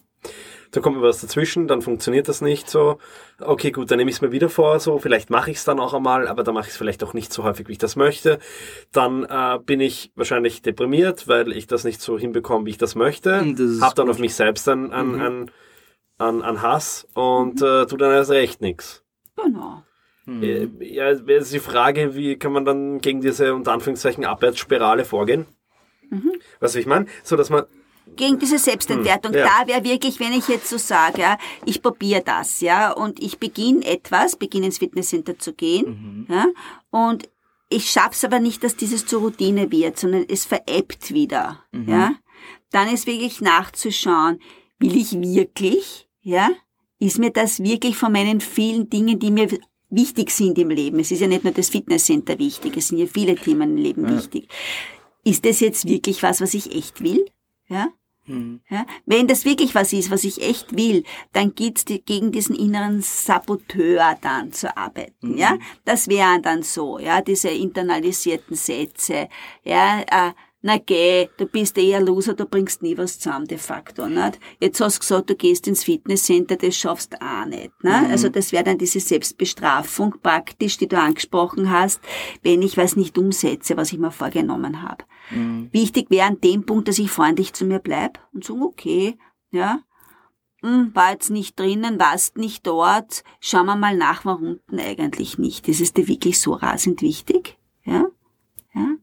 da 0.72 0.80
kommt 0.80 0.98
mir 0.98 1.04
was 1.04 1.22
dazwischen, 1.22 1.68
dann 1.68 1.82
funktioniert 1.82 2.28
das 2.28 2.42
nicht 2.42 2.70
so. 2.70 2.98
Okay, 3.40 3.72
gut, 3.72 3.92
dann 3.92 3.98
nehme 3.98 4.10
ich 4.10 4.18
es 4.18 4.22
mir 4.22 4.32
wieder 4.32 4.50
vor, 4.50 4.80
so, 4.80 5.00
vielleicht 5.00 5.30
mache 5.30 5.52
ich 5.52 5.58
es 5.58 5.64
dann 5.64 5.80
auch 5.80 5.94
einmal, 5.94 6.28
aber 6.28 6.44
dann 6.44 6.54
mache 6.54 6.68
ich 6.68 6.72
es 6.72 6.78
vielleicht 6.78 7.04
auch 7.04 7.14
nicht 7.14 7.34
so 7.34 7.44
häufig, 7.44 7.68
wie 7.68 7.74
ich 7.74 7.78
das 7.78 7.96
möchte. 7.96 8.40
Dann 8.92 9.24
äh, 9.26 9.60
bin 9.64 9.82
ich 9.82 10.12
wahrscheinlich 10.16 10.62
deprimiert, 10.62 11.28
weil 11.28 11.52
ich 11.52 11.68
das 11.68 11.84
nicht 11.84 12.02
so 12.02 12.18
hinbekomme, 12.18 12.66
wie 12.66 12.72
ich 12.72 12.78
das 12.78 12.96
möchte. 12.96 13.40
Hab 13.82 13.96
dann 13.96 14.06
gut. 14.06 14.16
auf 14.16 14.20
mich 14.20 14.34
selbst 14.34 14.68
an, 14.70 14.92
an, 14.92 15.08
mhm. 15.14 15.22
an, 15.22 15.52
an, 16.18 16.42
an 16.42 16.62
Hass 16.62 17.08
und 17.14 17.60
mhm. 17.62 17.68
äh, 17.68 17.86
tu 17.86 17.98
dann 17.98 18.12
erst 18.12 18.32
recht 18.32 18.62
nichts. 18.62 19.04
Genau. 19.36 19.84
Mhm. 20.26 20.78
Ja, 20.80 21.10
ist 21.10 21.54
die 21.54 21.60
Frage, 21.60 22.16
wie 22.16 22.38
kann 22.38 22.54
man 22.54 22.64
dann 22.64 23.00
gegen 23.02 23.22
diese 23.22 23.54
unter 23.54 23.74
Anführungszeichen 23.74 24.24
Abwärtsspirale 24.24 25.04
vorgehen? 25.04 25.48
Mhm. 26.10 26.34
Was 26.60 26.76
ich 26.76 26.86
meine? 26.86 27.08
So, 27.24 27.36
dass 27.36 27.50
man 27.50 27.66
gegen 28.16 28.40
diese 28.40 28.58
Selbstentwertung. 28.58 29.34
Hm, 29.34 29.40
ja. 29.40 29.46
Da 29.46 29.68
wäre 29.68 29.84
wirklich, 29.84 30.20
wenn 30.20 30.34
ich 30.34 30.48
jetzt 30.48 30.70
so 30.70 30.78
sage, 30.78 31.22
ja, 31.22 31.38
ich 31.66 31.82
probiere 31.82 32.22
das, 32.22 32.62
ja, 32.62 32.92
und 32.92 33.22
ich 33.22 33.40
beginne 33.40 33.86
etwas, 33.86 34.36
beginne 34.36 34.68
ins 34.68 34.78
Fitnesscenter 34.78 35.40
zu 35.40 35.54
gehen, 35.54 36.26
mhm. 36.28 36.34
ja, 36.34 36.46
und 36.90 37.30
ich 37.70 37.90
schaff's 37.90 38.26
aber 38.26 38.40
nicht, 38.40 38.64
dass 38.64 38.76
dieses 38.76 39.06
zur 39.06 39.22
Routine 39.22 39.72
wird, 39.72 39.98
sondern 39.98 40.26
es 40.28 40.46
veräppt 40.46 41.14
wieder, 41.14 41.64
mhm. 41.72 41.90
ja, 41.90 42.16
dann 42.72 42.90
ist 42.90 43.08
wirklich 43.08 43.42
nachzuschauen, 43.42 44.40
will 44.80 44.96
ich 44.96 45.14
wirklich, 45.14 46.08
ja, 46.22 46.50
ist 47.00 47.18
mir 47.18 47.32
das 47.32 47.64
wirklich 47.64 47.98
von 47.98 48.12
meinen 48.12 48.42
vielen 48.42 48.90
Dingen, 48.90 49.20
die 49.20 49.32
mir 49.32 49.48
wichtig 49.90 50.32
sind 50.32 50.58
im 50.58 50.70
Leben. 50.70 51.00
Es 51.00 51.12
ist 51.12 51.20
ja 51.20 51.28
nicht 51.28 51.44
nur 51.44 51.54
das 51.54 51.70
Fitnesscenter 51.70 52.40
wichtig, 52.40 52.78
es 52.78 52.88
sind 52.88 52.98
ja 52.98 53.06
viele 53.06 53.36
Themen 53.36 53.72
im 53.72 53.78
Leben 53.78 54.06
ja. 54.06 54.18
wichtig. 54.18 54.48
Ist 55.24 55.46
das 55.46 55.60
jetzt 55.60 55.88
wirklich 55.88 56.24
was, 56.24 56.42
was 56.42 56.54
ich 56.54 56.76
echt 56.76 57.02
will? 57.04 57.26
Ja? 57.68 57.90
Mhm. 58.26 58.62
Ja? 58.70 58.86
Wenn 59.06 59.28
das 59.28 59.46
wirklich 59.46 59.76
was 59.76 59.94
ist, 59.94 60.12
was 60.12 60.24
ich 60.24 60.42
echt 60.42 60.76
will, 60.76 61.04
dann 61.34 61.56
geht's 61.56 61.86
die, 61.86 62.02
gegen 62.02 62.32
diesen 62.32 62.56
inneren 62.56 63.02
Saboteur 63.02 64.18
dann 64.22 64.54
zu 64.54 64.76
arbeiten. 64.76 65.32
Mhm. 65.32 65.38
Ja? 65.38 65.58
Das 65.86 66.08
wären 66.08 66.42
dann 66.42 66.64
so, 66.64 67.00
ja, 67.00 67.22
diese 67.22 67.50
internalisierten 67.50 68.56
Sätze. 68.56 69.30
Ja, 69.64 70.02
äh, 70.02 70.34
na 70.64 70.78
geh, 70.78 71.28
du 71.38 71.48
bist 71.48 71.76
eher 71.78 72.00
Loser, 72.00 72.36
du 72.36 72.46
bringst 72.46 72.84
nie 72.84 72.96
was 72.96 73.20
zusammen, 73.20 73.48
de 73.48 73.58
facto, 73.58 74.08
nicht? 74.08 74.40
Jetzt 74.60 74.80
hast 74.80 74.98
du 74.98 75.00
gesagt, 75.00 75.30
du 75.32 75.36
gehst 75.36 75.68
ins 75.68 75.84
Fitnesscenter, 75.84 76.56
das 76.56 76.76
schaffst 76.76 77.14
du 77.14 77.22
auch 77.22 77.46
nicht, 77.46 77.84
ne? 77.84 78.04
Mhm. 78.06 78.12
Also 78.12 78.30
das 78.30 78.52
wäre 78.52 78.64
dann 78.64 78.78
diese 78.78 79.00
Selbstbestrafung 79.00 80.14
praktisch, 80.22 80.78
die 80.78 80.88
du 80.88 81.00
angesprochen 81.00 81.72
hast, 81.72 82.00
wenn 82.44 82.62
ich 82.62 82.78
was 82.78 82.96
nicht 82.96 83.18
umsetze, 83.18 83.76
was 83.76 83.92
ich 83.92 83.98
mir 83.98 84.12
vorgenommen 84.12 84.84
habe. 84.84 85.04
Mhm. 85.32 85.70
Wichtig 85.72 86.10
wäre 86.10 86.28
an 86.28 86.42
dem 86.42 86.66
Punkt, 86.66 86.88
dass 86.88 87.00
ich 87.00 87.12
freundlich 87.12 87.54
zu 87.54 87.66
mir 87.66 87.80
bleib 87.80 88.20
und 88.34 88.44
sage, 88.44 88.62
okay, 88.62 89.18
ja, 89.52 89.80
hm, 90.62 90.94
war 90.94 91.12
jetzt 91.12 91.30
nicht 91.30 91.60
drinnen, 91.60 92.00
warst 92.00 92.38
nicht 92.38 92.68
dort, 92.68 93.24
schauen 93.40 93.66
wir 93.66 93.76
mal 93.76 93.98
nach, 93.98 94.26
warum 94.26 94.60
denn 94.70 94.80
eigentlich 94.80 95.38
nicht. 95.38 95.68
Ist 95.68 95.82
es 95.82 95.94
dir 95.94 96.08
wirklich 96.08 96.40
so 96.40 96.54
rasend 96.54 97.02
wichtig? 97.02 97.58
Ja? 97.84 98.06
Ja? 98.74 98.96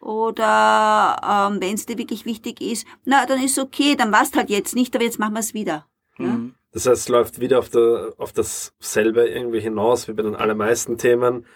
Oder 0.00 1.50
ähm, 1.50 1.60
wenn 1.60 1.74
es 1.74 1.86
dir 1.86 1.98
wirklich 1.98 2.26
wichtig 2.26 2.60
ist, 2.60 2.86
na, 3.04 3.26
dann 3.26 3.42
ist 3.42 3.58
okay, 3.58 3.96
dann 3.96 4.12
warst 4.12 4.36
halt 4.36 4.50
jetzt 4.50 4.74
nicht, 4.74 4.94
aber 4.94 5.04
jetzt 5.04 5.18
machen 5.18 5.34
wir 5.34 5.40
es 5.40 5.54
wieder. 5.54 5.86
Ja? 6.18 6.26
Mhm. 6.26 6.54
Das 6.72 6.86
heißt, 6.86 7.02
es 7.02 7.08
läuft 7.08 7.40
wieder 7.40 7.58
auf, 7.58 7.70
der, 7.70 8.12
auf 8.18 8.32
dasselbe 8.32 9.26
irgendwie 9.26 9.60
hinaus 9.60 10.08
wie 10.08 10.12
bei 10.12 10.22
den 10.22 10.36
allermeisten 10.36 10.98
Themen. 10.98 11.46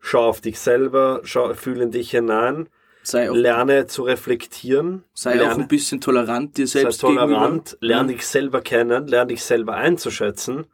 Schau 0.00 0.26
auf 0.26 0.40
dich 0.40 0.58
selber, 0.58 1.20
schau, 1.24 1.52
fühl 1.54 1.82
in 1.82 1.90
dich 1.90 2.10
hinein, 2.10 2.68
Sei 3.04 3.30
auch, 3.30 3.34
lerne 3.34 3.86
zu 3.86 4.02
reflektieren, 4.02 5.04
sei 5.12 5.34
auch 5.34 5.36
lerne, 5.36 5.62
ein 5.62 5.68
bisschen 5.68 6.00
tolerant 6.00 6.56
dir 6.56 6.66
sei 6.66 6.80
selbst 6.80 7.00
tolerant, 7.00 7.64
gegenüber. 7.66 7.86
lerne 7.86 8.12
dich 8.14 8.26
selber 8.26 8.60
kennen, 8.62 9.06
lerne 9.06 9.28
dich 9.28 9.44
selber 9.44 9.74
einzuschätzen 9.74 10.66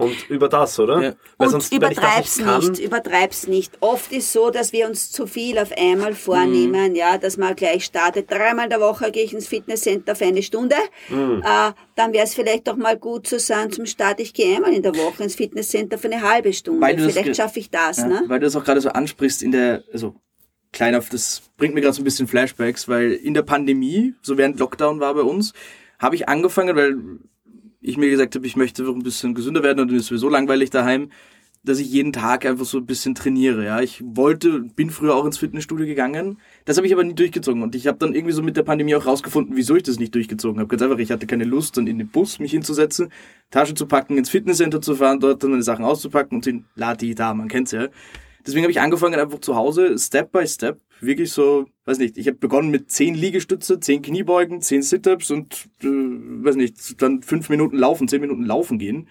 und 0.00 0.30
über 0.30 0.48
das, 0.48 0.78
oder? 0.80 0.94
Ja. 1.02 1.12
Weil 1.36 1.46
Und 1.46 1.50
sonst, 1.50 1.70
das 1.70 1.76
übertreib's 1.76 2.36
nicht 2.38 2.46
kann, 2.46 2.60
nicht, 2.60 2.78
übertreib's 2.80 3.46
nicht. 3.46 3.76
Oft 3.80 4.12
ist 4.12 4.32
so, 4.32 4.50
dass 4.50 4.72
wir 4.72 4.88
uns 4.88 5.12
zu 5.12 5.26
viel 5.26 5.58
auf 5.58 5.72
einmal 5.76 6.14
vornehmen, 6.14 6.94
ja, 6.94 7.18
dass 7.18 7.36
man 7.36 7.54
gleich 7.54 7.84
startet. 7.84 8.30
Dreimal 8.30 8.64
in 8.64 8.70
der 8.70 8.80
Woche 8.80 9.10
gehe 9.10 9.24
ich 9.24 9.34
ins 9.34 9.46
Fitnesscenter 9.46 10.16
für 10.16 10.24
eine 10.24 10.42
Stunde. 10.42 10.76
Mhm. 11.10 11.42
Äh, 11.44 11.72
dann 11.96 12.14
wäre 12.14 12.24
es 12.24 12.34
vielleicht 12.34 12.66
doch 12.66 12.76
mal 12.76 12.96
gut 12.96 13.26
zu 13.26 13.38
sagen, 13.38 13.72
zum 13.72 13.84
Start, 13.84 14.20
ich 14.20 14.32
gehe 14.32 14.56
einmal 14.56 14.72
in 14.72 14.82
der 14.82 14.94
Woche 14.94 15.22
ins 15.22 15.34
Fitnesscenter 15.34 15.98
für 15.98 16.10
eine 16.10 16.22
halbe 16.22 16.54
Stunde. 16.54 16.80
Weil 16.80 16.96
du 16.96 17.04
das 17.04 17.12
vielleicht 17.12 17.36
schaffe 17.36 17.58
ich 17.58 17.70
das, 17.70 17.98
Ja, 17.98 18.06
ne? 18.06 18.22
Weil 18.26 18.40
du 18.40 18.46
das 18.46 18.56
auch 18.56 18.64
gerade 18.64 18.80
so 18.80 18.88
ansprichst 18.88 19.42
in 19.42 19.52
der, 19.52 19.84
also 19.92 20.14
klein 20.72 20.94
auf, 20.94 21.08
das 21.08 21.42
bringt 21.56 21.74
mir 21.74 21.80
gerade 21.80 21.94
so 21.94 22.02
ein 22.02 22.04
bisschen 22.04 22.28
Flashbacks, 22.28 22.88
weil 22.88 23.12
in 23.12 23.34
der 23.34 23.42
Pandemie, 23.42 24.14
so 24.22 24.38
während 24.38 24.58
Lockdown 24.58 25.00
war 25.00 25.14
bei 25.14 25.22
uns, 25.22 25.52
habe 25.98 26.14
ich 26.14 26.28
angefangen, 26.28 26.76
weil 26.76 26.96
ich 27.80 27.96
mir 27.96 28.10
gesagt 28.10 28.34
habe, 28.34 28.46
ich 28.46 28.56
möchte 28.56 28.84
ein 28.84 29.02
bisschen 29.02 29.34
gesünder 29.34 29.62
werden 29.62 29.80
und 29.80 29.90
mir 29.90 29.98
ist 29.98 30.06
sowieso 30.06 30.28
langweilig 30.28 30.70
daheim, 30.70 31.10
dass 31.62 31.78
ich 31.78 31.90
jeden 31.90 32.12
Tag 32.12 32.46
einfach 32.46 32.64
so 32.64 32.78
ein 32.78 32.86
bisschen 32.86 33.14
trainiere. 33.14 33.64
Ja, 33.64 33.80
ich 33.80 34.02
wollte, 34.02 34.60
bin 34.60 34.90
früher 34.90 35.14
auch 35.14 35.26
ins 35.26 35.38
Fitnessstudio 35.38 35.86
gegangen, 35.86 36.38
das 36.64 36.76
habe 36.76 36.86
ich 36.86 36.92
aber 36.92 37.04
nie 37.04 37.14
durchgezogen 37.14 37.62
und 37.62 37.74
ich 37.74 37.86
habe 37.86 37.98
dann 37.98 38.14
irgendwie 38.14 38.32
so 38.32 38.42
mit 38.42 38.56
der 38.56 38.62
Pandemie 38.62 38.94
auch 38.94 39.06
rausgefunden, 39.06 39.56
wieso 39.56 39.76
ich 39.76 39.82
das 39.82 39.98
nicht 39.98 40.14
durchgezogen 40.14 40.58
habe. 40.58 40.68
Ganz 40.68 40.82
einfach, 40.82 40.98
ich 40.98 41.10
hatte 41.10 41.26
keine 41.26 41.44
Lust, 41.44 41.76
dann 41.76 41.86
in 41.86 41.98
den 41.98 42.08
Bus 42.08 42.38
mich 42.38 42.52
hinzusetzen, 42.52 43.10
Tasche 43.50 43.74
zu 43.74 43.86
packen, 43.86 44.16
ins 44.16 44.30
Fitnesscenter 44.30 44.80
zu 44.80 44.94
fahren, 44.94 45.20
dort 45.20 45.42
dann 45.42 45.50
meine 45.50 45.62
Sachen 45.62 45.84
auszupacken 45.84 46.36
und 46.36 46.46
den 46.46 46.64
Lati 46.76 47.14
da, 47.14 47.34
man 47.34 47.48
kennt's 47.48 47.72
ja. 47.72 47.88
Deswegen 48.46 48.64
habe 48.64 48.72
ich 48.72 48.80
angefangen, 48.80 49.18
einfach 49.18 49.40
zu 49.40 49.56
Hause, 49.56 49.98
Step 49.98 50.32
by 50.32 50.46
Step, 50.46 50.80
wirklich 51.00 51.32
so, 51.32 51.66
weiß 51.84 51.98
nicht, 51.98 52.18
ich 52.18 52.26
habe 52.26 52.38
begonnen 52.38 52.70
mit 52.70 52.90
zehn 52.90 53.14
Liegestütze, 53.14 53.80
zehn 53.80 54.02
Kniebeugen, 54.02 54.60
zehn 54.60 54.82
Sit-Ups 54.82 55.30
und, 55.30 55.68
äh, 55.82 55.86
weiß 55.86 56.56
nicht, 56.56 57.00
dann 57.02 57.22
fünf 57.22 57.48
Minuten 57.48 57.76
laufen, 57.76 58.08
zehn 58.08 58.20
Minuten 58.20 58.44
laufen 58.44 58.78
gehen 58.78 59.08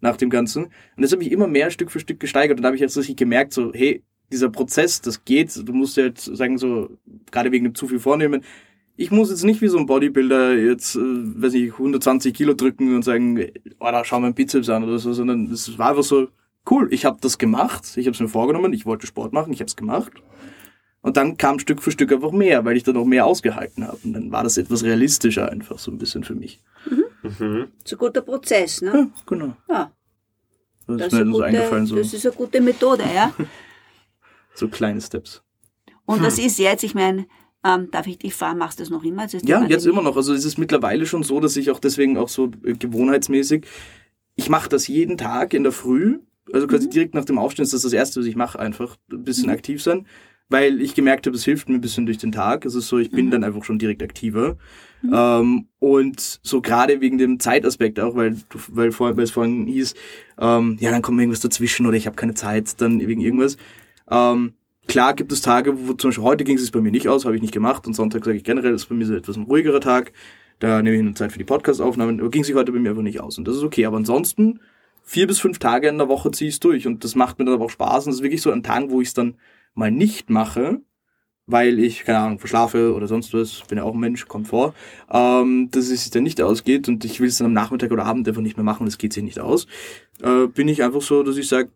nach 0.00 0.16
dem 0.16 0.30
Ganzen. 0.30 0.64
Und 0.64 0.72
das 1.02 1.12
habe 1.12 1.22
ich 1.22 1.30
immer 1.30 1.46
mehr 1.46 1.70
Stück 1.70 1.90
für 1.90 2.00
Stück 2.00 2.20
gesteigert. 2.20 2.58
Und 2.58 2.62
da 2.62 2.68
habe 2.68 2.76
ich 2.76 2.82
jetzt 2.82 2.96
richtig 2.96 3.16
gemerkt, 3.16 3.52
so, 3.52 3.72
hey, 3.72 4.02
dieser 4.32 4.50
Prozess, 4.50 5.00
das 5.00 5.24
geht, 5.24 5.56
du 5.68 5.72
musst 5.72 5.96
ja 5.96 6.04
jetzt 6.04 6.24
sagen, 6.24 6.58
so, 6.58 6.90
gerade 7.30 7.52
wegen 7.52 7.64
dem 7.64 7.74
zu 7.74 7.86
viel 7.86 8.00
vornehmen, 8.00 8.42
ich 8.96 9.10
muss 9.10 9.30
jetzt 9.30 9.44
nicht 9.44 9.62
wie 9.62 9.68
so 9.68 9.78
ein 9.78 9.86
Bodybuilder 9.86 10.54
jetzt, 10.54 10.96
äh, 10.96 11.00
weiß 11.00 11.54
nicht, 11.54 11.72
120 11.72 12.34
Kilo 12.34 12.54
drücken 12.54 12.94
und 12.94 13.02
sagen, 13.02 13.50
oh, 13.80 13.90
da 13.90 14.04
schau 14.04 14.20
mein 14.20 14.34
Bizeps 14.34 14.68
an 14.68 14.84
oder 14.84 14.98
so, 14.98 15.12
sondern 15.12 15.50
es 15.50 15.78
war 15.78 15.90
einfach 15.90 16.02
so, 16.02 16.28
cool, 16.70 16.88
ich 16.92 17.04
habe 17.04 17.18
das 17.20 17.38
gemacht, 17.38 17.96
ich 17.96 18.06
habe 18.06 18.14
es 18.14 18.20
mir 18.20 18.28
vorgenommen, 18.28 18.72
ich 18.72 18.86
wollte 18.86 19.06
Sport 19.06 19.32
machen, 19.32 19.52
ich 19.52 19.60
habe 19.60 19.68
es 19.68 19.76
gemacht. 19.76 20.12
Und 21.00 21.16
dann 21.16 21.36
kam 21.36 21.58
Stück 21.58 21.82
für 21.82 21.90
Stück 21.90 22.12
einfach 22.12 22.30
mehr, 22.30 22.64
weil 22.64 22.76
ich 22.76 22.84
dann 22.84 22.96
auch 22.96 23.04
mehr 23.04 23.26
ausgehalten 23.26 23.86
habe. 23.86 23.98
Und 24.04 24.12
dann 24.12 24.30
war 24.30 24.44
das 24.44 24.56
etwas 24.56 24.84
realistischer 24.84 25.50
einfach 25.50 25.78
so 25.80 25.90
ein 25.90 25.98
bisschen 25.98 26.22
für 26.22 26.36
mich. 26.36 26.62
Mhm. 27.22 27.68
So 27.84 27.96
ein 27.96 27.98
guter 27.98 28.20
Prozess, 28.20 28.82
ne? 28.82 28.92
Ja, 28.94 29.06
genau. 29.26 29.56
Ja, 29.68 29.92
Das, 30.86 30.98
das 30.98 31.06
ist 31.08 31.12
mir 31.12 31.18
eine 31.20 31.30
nur 31.30 31.38
so 31.38 31.42
eingefallen, 31.42 31.84
gute, 31.86 31.96
so, 31.96 31.96
das 31.96 32.14
ist 32.14 32.26
eine 32.26 32.34
gute 32.36 32.60
Methode, 32.60 33.02
ja? 33.12 33.32
so 34.54 34.68
kleine 34.68 35.00
Steps. 35.00 35.42
Und 36.04 36.22
was 36.22 36.38
ist 36.38 36.58
jetzt, 36.58 36.84
ich 36.84 36.94
meine, 36.94 37.26
ähm, 37.64 37.90
darf 37.90 38.06
ich 38.06 38.18
dich 38.18 38.34
fragen, 38.34 38.58
machst 38.58 38.78
du 38.78 38.82
das 38.82 38.90
noch 38.90 39.02
immer? 39.04 39.24
Ist 39.24 39.42
die 39.42 39.48
Ja, 39.48 39.64
jetzt 39.64 39.86
immer 39.86 40.02
noch. 40.02 40.16
Also 40.16 40.34
es 40.34 40.44
ist 40.44 40.58
mittlerweile 40.58 41.06
schon 41.06 41.22
so, 41.22 41.40
dass 41.40 41.56
ich 41.56 41.70
auch 41.70 41.78
deswegen 41.78 42.16
auch 42.16 42.28
so 42.28 42.50
äh, 42.64 42.74
gewohnheitsmäßig, 42.74 43.66
ich 44.34 44.48
mache 44.48 44.68
das 44.68 44.88
jeden 44.88 45.16
Tag 45.16 45.54
in 45.54 45.62
der 45.62 45.72
Früh, 45.72 46.20
also 46.52 46.66
quasi 46.66 46.88
direkt 46.88 47.14
nach 47.14 47.24
dem 47.24 47.38
Aufstehen 47.38 47.64
ist 47.64 47.72
das 47.74 47.82
das 47.82 47.92
Erste, 47.92 48.20
was 48.20 48.26
ich 48.26 48.36
mache, 48.36 48.58
einfach 48.58 48.96
ein 49.12 49.24
bisschen 49.24 49.50
aktiv 49.50 49.82
sein, 49.82 50.06
weil 50.48 50.80
ich 50.80 50.94
gemerkt 50.94 51.26
habe, 51.26 51.36
es 51.36 51.44
hilft 51.44 51.68
mir 51.68 51.76
ein 51.76 51.80
bisschen 51.80 52.06
durch 52.06 52.18
den 52.18 52.32
Tag. 52.32 52.64
Es 52.64 52.74
ist 52.74 52.88
so, 52.88 52.98
ich 52.98 53.10
bin 53.10 53.30
dann 53.30 53.44
einfach 53.44 53.64
schon 53.64 53.78
direkt 53.78 54.02
aktiver. 54.02 54.56
Ähm, 55.10 55.66
und 55.78 56.40
so 56.42 56.60
gerade 56.60 57.00
wegen 57.00 57.18
dem 57.18 57.40
Zeitaspekt 57.40 57.98
auch, 57.98 58.14
weil, 58.14 58.36
du- 58.50 58.58
weil, 58.68 58.92
vor, 58.92 59.16
weil 59.16 59.24
es 59.24 59.30
vorhin 59.30 59.66
hieß, 59.66 59.94
ähm, 60.38 60.76
ja, 60.80 60.90
dann 60.90 61.02
kommt 61.02 61.16
mir 61.16 61.22
irgendwas 61.22 61.40
dazwischen 61.40 61.86
oder 61.86 61.96
ich 61.96 62.06
habe 62.06 62.16
keine 62.16 62.34
Zeit, 62.34 62.80
dann 62.80 63.00
wegen 63.00 63.20
irgendwas. 63.20 63.56
Ähm, 64.10 64.52
klar 64.88 65.14
gibt 65.14 65.32
es 65.32 65.40
Tage, 65.40 65.88
wo 65.88 65.94
zum 65.94 66.10
Beispiel 66.10 66.24
heute 66.24 66.44
ging 66.44 66.56
es 66.56 66.70
bei 66.70 66.80
mir 66.80 66.92
nicht 66.92 67.08
aus, 67.08 67.24
habe 67.24 67.34
ich 67.34 67.42
nicht 67.42 67.54
gemacht 67.54 67.86
und 67.86 67.94
Sonntag 67.94 68.24
sage 68.24 68.36
ich 68.36 68.44
generell, 68.44 68.74
ist 68.74 68.86
bei 68.86 68.94
mir 68.94 69.06
so 69.06 69.14
etwas 69.14 69.36
ein 69.36 69.44
ruhigerer 69.44 69.80
Tag. 69.80 70.12
Da 70.58 70.82
nehme 70.82 70.94
ich 70.96 71.02
eine 71.02 71.14
Zeit 71.14 71.32
für 71.32 71.38
die 71.38 71.44
Podcast-Aufnahmen, 71.44 72.20
aber 72.20 72.30
ging 72.30 72.44
sich 72.44 72.54
heute 72.54 72.70
bei 72.70 72.78
mir 72.78 72.90
einfach 72.90 73.02
nicht 73.02 73.20
aus 73.20 73.38
und 73.38 73.48
das 73.48 73.56
ist 73.56 73.64
okay. 73.64 73.86
Aber 73.86 73.96
ansonsten 73.96 74.60
vier 75.02 75.26
bis 75.26 75.40
fünf 75.40 75.58
Tage 75.58 75.88
in 75.88 75.98
der 75.98 76.08
Woche 76.08 76.30
ziehe 76.30 76.48
ich 76.48 76.54
es 76.54 76.60
durch 76.60 76.86
und 76.86 77.04
das 77.04 77.14
macht 77.14 77.38
mir 77.38 77.44
dann 77.44 77.54
aber 77.54 77.66
auch 77.66 77.70
Spaß 77.70 78.06
und 78.06 78.10
das 78.10 78.16
ist 78.16 78.22
wirklich 78.22 78.42
so 78.42 78.52
an 78.52 78.62
Tagen, 78.62 78.90
wo 78.90 79.00
ich 79.00 79.08
es 79.08 79.14
dann 79.14 79.34
mal 79.74 79.90
nicht 79.90 80.30
mache, 80.30 80.80
weil 81.46 81.78
ich, 81.78 82.04
keine 82.04 82.18
Ahnung, 82.18 82.38
verschlafe 82.38 82.94
oder 82.94 83.08
sonst 83.08 83.34
was, 83.34 83.62
bin 83.68 83.78
ja 83.78 83.84
auch 83.84 83.94
ein 83.94 84.00
Mensch, 84.00 84.26
kommt 84.26 84.48
vor, 84.48 84.74
ähm, 85.10 85.68
dass 85.70 85.88
es 85.88 86.02
sich 86.02 86.10
dann 86.10 86.22
nicht 86.22 86.40
ausgeht 86.40 86.88
und 86.88 87.04
ich 87.04 87.20
will 87.20 87.28
es 87.28 87.38
dann 87.38 87.46
am 87.46 87.52
Nachmittag 87.52 87.90
oder 87.90 88.04
Abend 88.04 88.28
einfach 88.28 88.42
nicht 88.42 88.56
mehr 88.56 88.64
machen 88.64 88.82
und 88.82 88.88
es 88.88 88.98
geht 88.98 89.12
sich 89.12 89.24
nicht 89.24 89.40
aus, 89.40 89.66
äh, 90.22 90.46
bin 90.46 90.68
ich 90.68 90.82
einfach 90.82 91.02
so, 91.02 91.22
dass 91.22 91.36
ich 91.36 91.48
sage, 91.48 91.70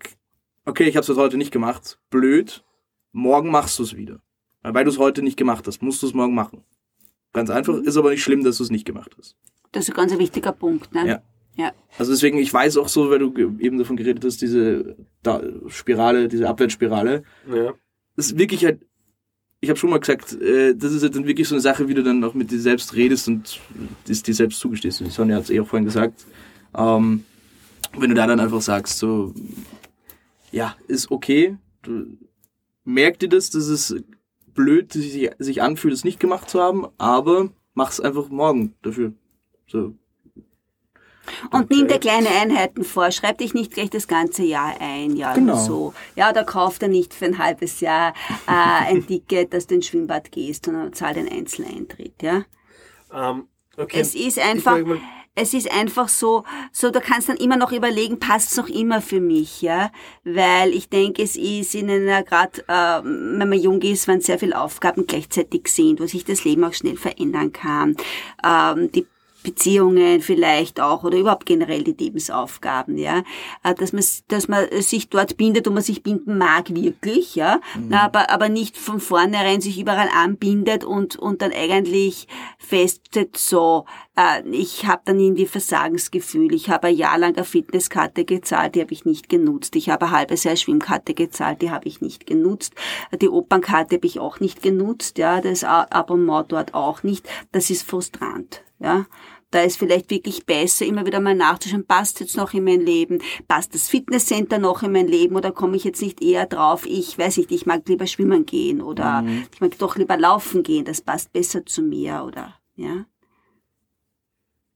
okay, 0.64 0.84
ich 0.84 0.96
habe 0.96 1.10
es 1.10 1.18
heute 1.18 1.36
nicht 1.36 1.52
gemacht, 1.52 1.98
blöd, 2.10 2.64
morgen 3.12 3.50
machst 3.50 3.78
du 3.78 3.82
es 3.82 3.96
wieder. 3.96 4.20
Weil 4.62 4.84
du 4.84 4.90
es 4.90 4.98
heute 4.98 5.22
nicht 5.22 5.36
gemacht 5.36 5.66
hast, 5.68 5.80
musst 5.80 6.02
du 6.02 6.06
es 6.08 6.14
morgen 6.14 6.34
machen. 6.34 6.64
Ganz 7.32 7.50
einfach, 7.50 7.76
ist 7.76 7.96
aber 7.96 8.10
nicht 8.10 8.22
schlimm, 8.22 8.42
dass 8.42 8.56
du 8.58 8.64
es 8.64 8.70
nicht 8.70 8.84
gemacht 8.84 9.14
hast. 9.16 9.36
Das 9.70 9.84
ist 9.84 9.90
ein 9.90 9.96
ganz 9.96 10.18
wichtiger 10.18 10.52
Punkt, 10.52 10.92
ne? 10.92 11.06
Ja. 11.06 11.22
Ja. 11.56 11.72
Also 11.98 12.12
deswegen, 12.12 12.38
ich 12.38 12.52
weiß 12.52 12.76
auch 12.76 12.88
so, 12.88 13.10
weil 13.10 13.18
du 13.18 13.32
eben 13.58 13.78
davon 13.78 13.96
geredet 13.96 14.24
hast, 14.24 14.42
diese 14.42 14.96
da 15.22 15.42
Spirale, 15.68 16.28
diese 16.28 16.48
Abwärtsspirale, 16.48 17.22
Ja. 17.50 17.72
das 18.14 18.26
ist 18.26 18.38
wirklich 18.38 18.64
halt, 18.64 18.80
ich 19.60 19.70
habe 19.70 19.78
schon 19.78 19.88
mal 19.90 19.98
gesagt, 20.00 20.34
äh, 20.40 20.74
das 20.76 20.92
ist 20.92 21.02
halt 21.02 21.16
dann 21.16 21.26
wirklich 21.26 21.48
so 21.48 21.54
eine 21.54 21.62
Sache, 21.62 21.88
wie 21.88 21.94
du 21.94 22.02
dann 22.02 22.22
auch 22.24 22.34
mit 22.34 22.50
dir 22.50 22.60
selbst 22.60 22.94
redest 22.94 23.26
und 23.28 23.58
das 24.06 24.22
dir 24.22 24.34
selbst 24.34 24.60
zugestehst. 24.60 25.00
Und 25.00 25.10
Sonja 25.10 25.36
hat 25.36 25.44
es 25.44 25.50
eh 25.50 25.58
auch 25.60 25.66
vorhin 25.66 25.86
gesagt. 25.86 26.26
Ähm, 26.76 27.24
wenn 27.96 28.10
du 28.10 28.14
da 28.16 28.26
dann 28.26 28.38
einfach 28.40 28.60
sagst, 28.60 28.98
so, 28.98 29.32
ja, 30.52 30.76
ist 30.88 31.10
okay, 31.10 31.56
du 31.82 32.18
merk 32.84 33.18
dir 33.18 33.30
das, 33.30 33.48
dass 33.50 33.66
es 33.68 33.96
blöd 34.54 34.92
sich, 34.92 35.30
sich 35.38 35.62
anfühlt, 35.62 35.94
es 35.94 36.04
nicht 36.04 36.20
gemacht 36.20 36.50
zu 36.50 36.60
haben, 36.60 36.86
aber 36.98 37.50
mach's 37.74 37.98
einfach 38.00 38.28
morgen 38.28 38.74
dafür. 38.82 39.12
So, 39.66 39.94
Und 41.50 41.70
nimm 41.70 41.88
dir 41.88 41.98
kleine 41.98 42.28
Einheiten 42.28 42.84
vor. 42.84 43.10
Schreib 43.10 43.38
dich 43.38 43.54
nicht 43.54 43.72
gleich 43.72 43.90
das 43.90 44.08
ganze 44.08 44.42
Jahr 44.42 44.74
ein, 44.80 45.16
ja, 45.16 45.32
Genau. 45.34 45.54
oder 45.54 45.62
so. 45.62 45.94
Ja, 46.14 46.30
oder 46.30 46.44
kauf 46.44 46.78
dir 46.78 46.88
nicht 46.88 47.14
für 47.14 47.26
ein 47.26 47.38
halbes 47.38 47.80
Jahr 47.80 48.14
äh, 48.46 48.50
ein 48.90 49.06
Ticket, 49.06 49.52
dass 49.52 49.66
du 49.66 49.76
ins 49.76 49.86
Schwimmbad 49.86 50.32
gehst, 50.32 50.66
sondern 50.66 50.92
zahl 50.92 51.14
den 51.14 51.28
Einzeleintritt, 51.28 52.22
ja. 52.22 52.44
Ähm, 53.12 53.48
okay. 53.76 54.00
Es 54.00 54.14
ist 54.14 54.38
einfach, 54.38 54.78
es 55.34 55.52
ist 55.54 55.70
einfach 55.70 56.08
so, 56.08 56.44
so, 56.72 56.90
du 56.90 57.00
kannst 57.00 57.28
dann 57.28 57.36
immer 57.36 57.56
noch 57.56 57.70
überlegen, 57.70 58.18
passt's 58.18 58.56
noch 58.56 58.68
immer 58.68 59.02
für 59.02 59.20
mich, 59.20 59.60
ja? 59.62 59.90
Weil 60.24 60.70
ich 60.70 60.88
denke, 60.88 61.22
es 61.22 61.36
ist 61.36 61.74
in 61.74 61.90
einer, 61.90 62.22
gerade 62.22 62.62
äh, 62.68 63.02
wenn 63.04 63.48
man 63.48 63.60
jung 63.60 63.82
ist, 63.82 64.08
wenn 64.08 64.20
sehr 64.20 64.38
viele 64.38 64.58
Aufgaben 64.58 65.06
gleichzeitig 65.06 65.68
sind, 65.68 66.00
wo 66.00 66.06
sich 66.06 66.24
das 66.24 66.44
Leben 66.44 66.64
auch 66.64 66.72
schnell 66.72 66.96
verändern 66.96 67.52
kann. 67.52 67.96
Ähm, 68.44 68.90
die 68.92 69.06
Beziehungen 69.46 70.20
vielleicht 70.22 70.80
auch 70.80 71.04
oder 71.04 71.18
überhaupt 71.18 71.46
generell 71.46 71.84
die 71.84 71.92
Lebensaufgaben, 71.92 72.98
ja, 72.98 73.22
äh, 73.62 73.74
dass 73.74 73.92
man, 73.92 74.02
dass 74.26 74.48
man 74.48 74.66
sich 74.82 75.08
dort 75.08 75.36
bindet 75.36 75.68
und 75.68 75.74
man 75.74 75.84
sich 75.84 76.02
binden 76.02 76.36
mag 76.36 76.74
wirklich, 76.74 77.36
ja, 77.36 77.60
mhm. 77.76 77.92
aber, 77.92 78.30
aber 78.30 78.48
nicht 78.48 78.76
von 78.76 78.98
vornherein 78.98 79.60
sich 79.60 79.78
überall 79.78 80.08
anbindet 80.12 80.82
und, 80.82 81.14
und 81.14 81.42
dann 81.42 81.52
eigentlich 81.52 82.26
festet, 82.58 83.36
so, 83.36 83.84
äh, 84.16 84.42
ich 84.50 84.84
habe 84.86 85.02
dann 85.04 85.20
irgendwie 85.20 85.46
Versagensgefühl, 85.46 86.52
ich 86.52 86.68
habe 86.68 86.88
ein 86.88 86.96
Jahr 86.96 87.16
lang 87.16 87.36
eine 87.36 87.44
Fitnesskarte 87.44 88.24
gezahlt, 88.24 88.74
die 88.74 88.80
habe 88.80 88.92
ich 88.92 89.04
nicht 89.04 89.28
genutzt, 89.28 89.76
ich 89.76 89.90
habe 89.90 90.06
ein 90.06 90.10
halbes 90.10 90.42
Jahr 90.42 90.56
Schwimmkarte 90.56 91.14
gezahlt, 91.14 91.62
die 91.62 91.70
habe 91.70 91.86
ich 91.86 92.00
nicht 92.00 92.26
genutzt, 92.26 92.74
die 93.22 93.28
Opernkarte 93.28 93.94
habe 93.94 94.06
ich 94.08 94.18
auch 94.18 94.40
nicht 94.40 94.60
genutzt, 94.60 95.18
ja, 95.18 95.40
das 95.40 95.62
Abonnement 95.62 96.50
dort 96.50 96.74
auch 96.74 97.04
nicht, 97.04 97.28
das 97.52 97.70
ist 97.70 97.88
frustrant, 97.88 98.64
ja. 98.80 99.06
Da 99.50 99.62
ist 99.62 99.78
vielleicht 99.78 100.10
wirklich 100.10 100.44
besser, 100.44 100.86
immer 100.86 101.06
wieder 101.06 101.20
mal 101.20 101.34
nachzuschauen, 101.34 101.86
passt 101.86 102.18
jetzt 102.20 102.36
noch 102.36 102.52
in 102.52 102.64
mein 102.64 102.80
Leben, 102.80 103.22
passt 103.46 103.74
das 103.74 103.88
Fitnesscenter 103.88 104.58
noch 104.58 104.82
in 104.82 104.90
mein 104.90 105.06
Leben 105.06 105.36
oder 105.36 105.52
komme 105.52 105.76
ich 105.76 105.84
jetzt 105.84 106.02
nicht 106.02 106.20
eher 106.20 106.46
drauf, 106.46 106.84
ich 106.84 107.16
weiß 107.16 107.36
nicht, 107.36 107.52
ich 107.52 107.64
mag 107.64 107.88
lieber 107.88 108.08
schwimmen 108.08 108.44
gehen 108.44 108.82
oder 108.82 109.22
mhm. 109.22 109.46
ich 109.52 109.60
mag 109.60 109.78
doch 109.78 109.96
lieber 109.96 110.16
laufen 110.16 110.64
gehen, 110.64 110.84
das 110.84 111.00
passt 111.00 111.32
besser 111.32 111.64
zu 111.64 111.82
mir 111.82 112.24
oder, 112.26 112.54
ja. 112.74 113.06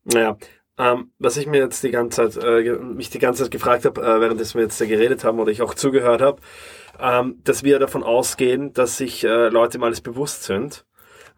Naja, 0.05 0.39
ähm, 0.79 1.11
was 1.19 1.37
ich 1.37 1.47
mir 1.47 1.59
jetzt 1.59 1.83
die 1.83 1.91
ganze 1.91 2.31
Zeit, 2.31 2.43
äh, 2.43 2.73
mich 2.79 3.11
die 3.11 3.19
ganze 3.19 3.43
Zeit 3.43 3.50
gefragt 3.50 3.85
habe, 3.85 4.00
äh, 4.00 4.21
während 4.21 4.55
wir 4.55 4.62
jetzt 4.62 4.79
geredet 4.79 5.25
haben 5.25 5.41
oder 5.41 5.50
ich 5.50 5.62
auch 5.62 5.75
zugehört 5.75 6.23
habe, 6.23 6.41
ähm, 6.99 7.41
dass 7.45 7.65
wir 7.65 7.79
davon 7.79 8.03
ausgehen, 8.03 8.73
dass 8.73 8.97
sich 8.97 9.25
äh, 9.25 9.49
Leute 9.49 9.79
mal 9.79 9.87
alles 9.87 10.00
bewusst 10.00 10.45
sind 10.45 10.87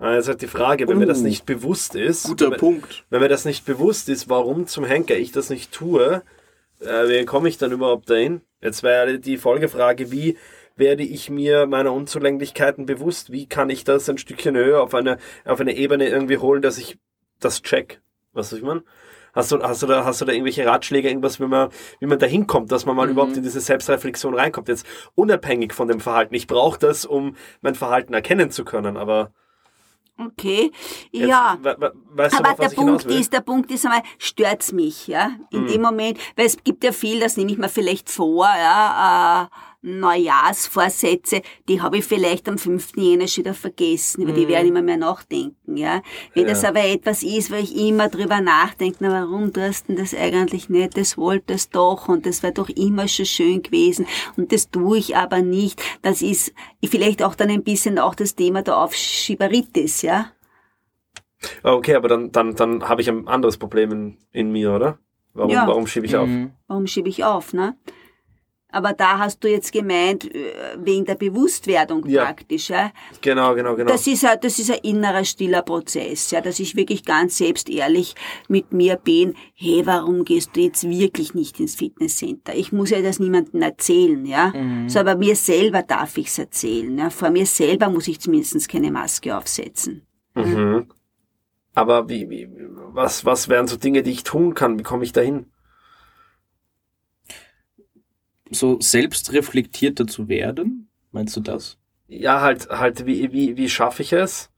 also 0.09 0.31
halt 0.31 0.43
die 0.43 0.49
Frage, 0.49 0.89
wenn 0.89 0.97
uh, 0.97 1.01
mir 1.01 1.07
das 1.07 1.21
oh. 1.21 1.25
nicht 1.25 1.47
bewusst 1.47 1.95
ist, 1.95 2.25
guter 2.25 2.51
wenn, 2.51 2.59
Punkt. 2.59 3.05
wenn 3.11 3.21
mir 3.21 3.29
das 3.29 3.45
nicht 3.45 3.65
bewusst 3.65 4.09
ist, 4.09 4.29
warum 4.29 4.67
zum 4.67 4.85
Henker 4.85 5.17
ich 5.17 5.33
das 5.33 5.51
nicht 5.51 5.73
tue, 5.73 6.23
äh, 6.81 7.09
wie 7.09 7.25
komme 7.25 7.49
ich 7.49 7.59
dann 7.59 7.73
überhaupt 7.73 8.11
dahin? 8.11 8.41
Jetzt 8.61 8.83
wäre 8.83 9.19
die 9.19 9.37
Folgefrage, 9.37 10.11
wie 10.11 10.37
werde 10.77 11.03
ich 11.03 11.31
mir 11.31 11.67
meiner 11.67 11.93
Unzulänglichkeiten 11.93 12.87
bewusst? 12.87 13.31
Wie 13.31 13.47
kann 13.47 13.71
ich 13.71 13.85
das 13.85 14.09
ein 14.09 14.19
Stückchen 14.19 14.57
höher 14.57 14.83
auf 14.83 14.95
eine, 14.95 15.19
auf 15.45 15.61
eine 15.61 15.77
Ebene 15.77 16.09
irgendwie 16.09 16.39
holen, 16.39 16.63
dass 16.63 16.79
ich 16.79 16.99
das 17.41 17.63
check? 17.63 18.01
Was 18.33 18.53
ich 18.53 18.63
meine? 18.63 18.83
Hast 19.35 19.51
du, 19.51 19.63
hast 19.63 19.83
du 19.83 19.87
da, 19.87 20.05
hast 20.05 20.21
du 20.21 20.27
da 20.27 20.33
irgendwelche 20.33 20.67
Ratschläge, 20.67 21.09
irgendwas, 21.09 21.41
wie 21.41 21.47
man, 21.47 21.71
wie 22.01 22.07
man 22.07 22.19
da 22.19 22.27
hinkommt, 22.27 22.71
dass 22.71 22.85
man 22.85 22.97
mal 22.97 23.07
mhm. 23.07 23.13
überhaupt 23.13 23.37
in 23.37 23.43
diese 23.43 23.61
Selbstreflexion 23.61 24.35
reinkommt? 24.35 24.69
Jetzt 24.69 24.87
unabhängig 25.15 25.73
von 25.73 25.89
dem 25.89 26.01
Verhalten. 26.01 26.35
Ich 26.35 26.47
brauche 26.47 26.79
das, 26.79 27.07
um 27.07 27.37
mein 27.63 27.75
Verhalten 27.75 28.13
erkennen 28.13 28.51
zu 28.51 28.65
können, 28.65 28.97
aber 28.97 29.33
Okay, 30.27 30.71
Jetzt, 31.11 31.29
ja. 31.29 31.59
Weißt 31.61 32.35
du, 32.35 32.39
Aber 32.39 32.55
der 32.55 32.69
Punkt 32.69 33.05
ist, 33.05 33.33
der 33.33 33.41
Punkt 33.41 33.71
ist 33.71 33.85
einmal, 33.85 34.03
stört's 34.19 34.73
mich, 34.73 35.07
ja, 35.07 35.33
in 35.51 35.65
mhm. 35.65 35.69
dem 35.69 35.83
Moment, 35.83 36.19
weil 36.37 36.47
es 36.47 36.63
gibt 36.63 36.85
ja 36.85 36.93
viel, 36.93 37.21
das 37.21 37.37
nehme 37.37 37.51
ich 37.53 37.59
mir 37.59 37.69
vielleicht 37.69 38.11
vor, 38.11 38.47
ja, 38.47 39.45
äh, 39.45 39.72
Neujahrsvorsätze, 39.83 41.43
die 41.69 41.83
habe 41.83 41.99
ich 41.99 42.05
vielleicht 42.05 42.49
am 42.49 42.57
5. 42.57 42.97
Jänner 42.97 43.27
schon 43.27 43.45
wieder 43.45 43.55
vergessen, 43.55 44.23
über 44.23 44.33
die 44.33 44.47
mhm. 44.47 44.49
werde 44.49 44.65
ich 44.65 44.71
immer 44.71 44.83
mehr 44.83 44.97
nachdenken, 44.97 45.77
ja. 45.77 46.03
Wenn 46.35 46.45
ja. 46.45 46.51
das 46.51 46.65
aber 46.65 46.85
etwas 46.85 47.23
ist, 47.25 47.51
wo 47.51 47.57
ich 47.57 47.77
immer 47.77 48.09
drüber 48.09 48.41
nachdenke, 48.41 48.99
na, 49.01 49.11
warum 49.11 49.53
tust 49.53 49.89
du 49.89 49.97
das 49.97 50.15
eigentlich 50.15 50.69
nicht, 50.69 50.97
das 50.97 51.19
wolltest 51.19 51.75
doch 51.75 52.09
und 52.09 52.27
das 52.27 52.45
wäre 52.45 52.53
doch 52.53 52.69
immer 52.69 53.09
schon 53.09 53.27
schön 53.27 53.63
gewesen 53.63 54.07
und 54.37 54.53
das 54.53 54.71
tue 54.71 54.99
ich 54.99 55.17
aber 55.17 55.43
nicht. 55.43 55.83
Das 56.03 56.23
ist 56.23 56.55
vielleicht 56.85 57.23
auch 57.23 57.35
dann 57.35 57.51
ein 57.51 57.65
bisschen 57.65 57.99
auch 57.99 58.15
das 58.15 58.37
Thema 58.37 58.63
der 58.63 58.79
Aufschieberitis, 58.79 60.03
ja. 60.03 60.31
Okay, 61.65 61.97
aber 61.97 62.07
dann, 62.07 62.31
dann, 62.31 62.55
dann 62.55 62.89
habe 62.89 63.01
ich 63.01 63.09
ein 63.09 63.27
anderes 63.27 63.57
Problem 63.57 63.91
in, 63.91 64.19
in 64.31 64.53
mir, 64.53 64.73
oder? 64.73 64.99
Warum, 65.35 65.51
ja. 65.51 65.67
warum 65.67 65.87
schiebe 65.87 66.07
ich 66.07 66.17
auf? 66.17 66.29
Mhm. 66.29 66.53
Warum 66.69 66.87
schiebe 66.87 67.09
ich 67.09 67.25
auf, 67.25 67.53
ne? 67.53 67.77
Aber 68.73 68.95
da 68.95 69.19
hast 69.19 69.45
du 69.45 69.49
jetzt 69.49 69.73
gemeint, 69.73 70.25
äh, 70.35 70.53
wegen 70.79 71.05
der 71.05 71.15
Bewusstwerdung 71.15 72.07
ja. 72.07 72.25
praktisch. 72.25 72.71
Ja? 72.71 72.91
Genau, 73.21 73.55
genau, 73.55 73.77
genau. 73.77 73.91
Das 73.91 74.07
ist, 74.07 74.25
ein, 74.25 74.39
das 74.41 74.59
ist 74.59 74.71
ein 74.71 74.79
innerer, 74.83 75.25
stiller 75.25 75.63
Prozess, 75.63 76.31
ja, 76.31 76.41
dass 76.41 76.59
ich 76.59 76.75
wirklich 76.75 77.05
ganz 77.05 77.39
selbst 77.39 77.69
ehrlich 77.69 78.15
mit 78.49 78.73
mir 78.73 78.97
bin, 78.97 79.35
hey, 79.55 79.83
warum 79.85 80.25
gehst 80.25 80.57
du 80.57 80.61
jetzt 80.61 80.89
wirklich 80.89 81.35
nicht 81.35 81.61
ins 81.61 81.77
Fitnesscenter? 81.77 82.55
Ich 82.55 82.73
muss 82.73 82.91
ja 82.91 83.03
das 83.03 83.19
niemandem 83.21 83.63
erzählen, 83.63 84.25
ja. 84.25 84.49
Mhm. 84.49 84.89
So, 84.89 85.01
aber 85.01 85.17
mir 85.17 85.37
selber 85.37 85.83
darf 85.83 86.17
ich's 86.17 86.39
erzählen. 86.39 86.97
Ja? 86.99 87.11
Vor 87.11 87.31
mir 87.31 87.47
selber 87.47 87.91
muss 87.91 88.09
ich 88.09 88.21
zumindest 88.21 88.69
keine 88.69 88.91
Maske 88.91 89.37
aufsetzen. 89.37 90.07
Mhm. 90.35 90.89
Aber 91.75 92.09
wie, 92.09 92.29
wie, 92.29 92.49
was, 92.93 93.25
was 93.25 93.49
wären 93.49 93.67
so 93.67 93.77
Dinge, 93.77 94.03
die 94.03 94.11
ich 94.11 94.25
tun 94.25 94.55
kann? 94.55 94.79
Wie 94.79 94.83
komme 94.83 95.05
ich 95.05 95.13
dahin? 95.13 95.47
So 98.53 98.81
selbstreflektierter 98.81 100.07
zu 100.07 100.29
werden? 100.29 100.91
Meinst 101.11 101.37
du 101.37 101.41
das? 101.41 101.79
Ja, 102.09 102.41
halt, 102.41 102.69
halt, 102.69 103.07
wie, 103.07 103.33
wie, 103.33 103.57
wie 103.57 103.69
schaffe 103.69 104.03
ich 104.03 104.13
es, 104.13 104.51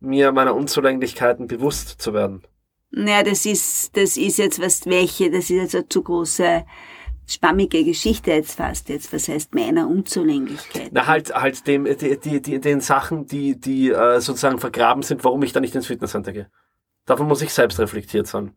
mir 0.00 0.32
meiner 0.32 0.54
Unzulänglichkeiten 0.54 1.46
bewusst 1.46 2.00
zu 2.00 2.12
werden? 2.14 2.42
Naja, 2.90 3.22
das 3.22 3.44
ist, 3.46 3.96
das 3.96 4.16
ist 4.16 4.38
jetzt 4.38 4.60
was, 4.60 4.86
welche, 4.86 5.30
das 5.30 5.44
ist 5.44 5.50
jetzt 5.50 5.74
eine 5.74 5.88
zu 5.88 6.02
große, 6.02 6.64
spammige 7.28 7.84
Geschichte 7.84 8.32
jetzt 8.32 8.56
fast 8.56 8.88
jetzt. 8.88 9.12
Was 9.12 9.28
heißt 9.28 9.54
meiner 9.54 9.88
Unzulänglichkeit? 9.88 10.90
Na 10.92 11.06
halt, 11.06 11.34
halt 11.34 11.66
dem, 11.66 11.84
die, 11.84 12.18
die, 12.18 12.40
die, 12.40 12.60
den 12.60 12.80
Sachen, 12.80 13.26
die, 13.26 13.60
die 13.60 13.90
äh, 13.90 14.20
sozusagen 14.20 14.58
vergraben 14.58 15.02
sind, 15.02 15.24
warum 15.24 15.42
ich 15.42 15.52
da 15.52 15.60
nicht 15.60 15.74
ins 15.74 15.86
Fitnesscenter 15.86 16.32
gehe. 16.32 16.50
Davon 17.04 17.28
muss 17.28 17.42
ich 17.42 17.52
selbst 17.52 17.78
reflektiert 17.78 18.26
sein. 18.26 18.52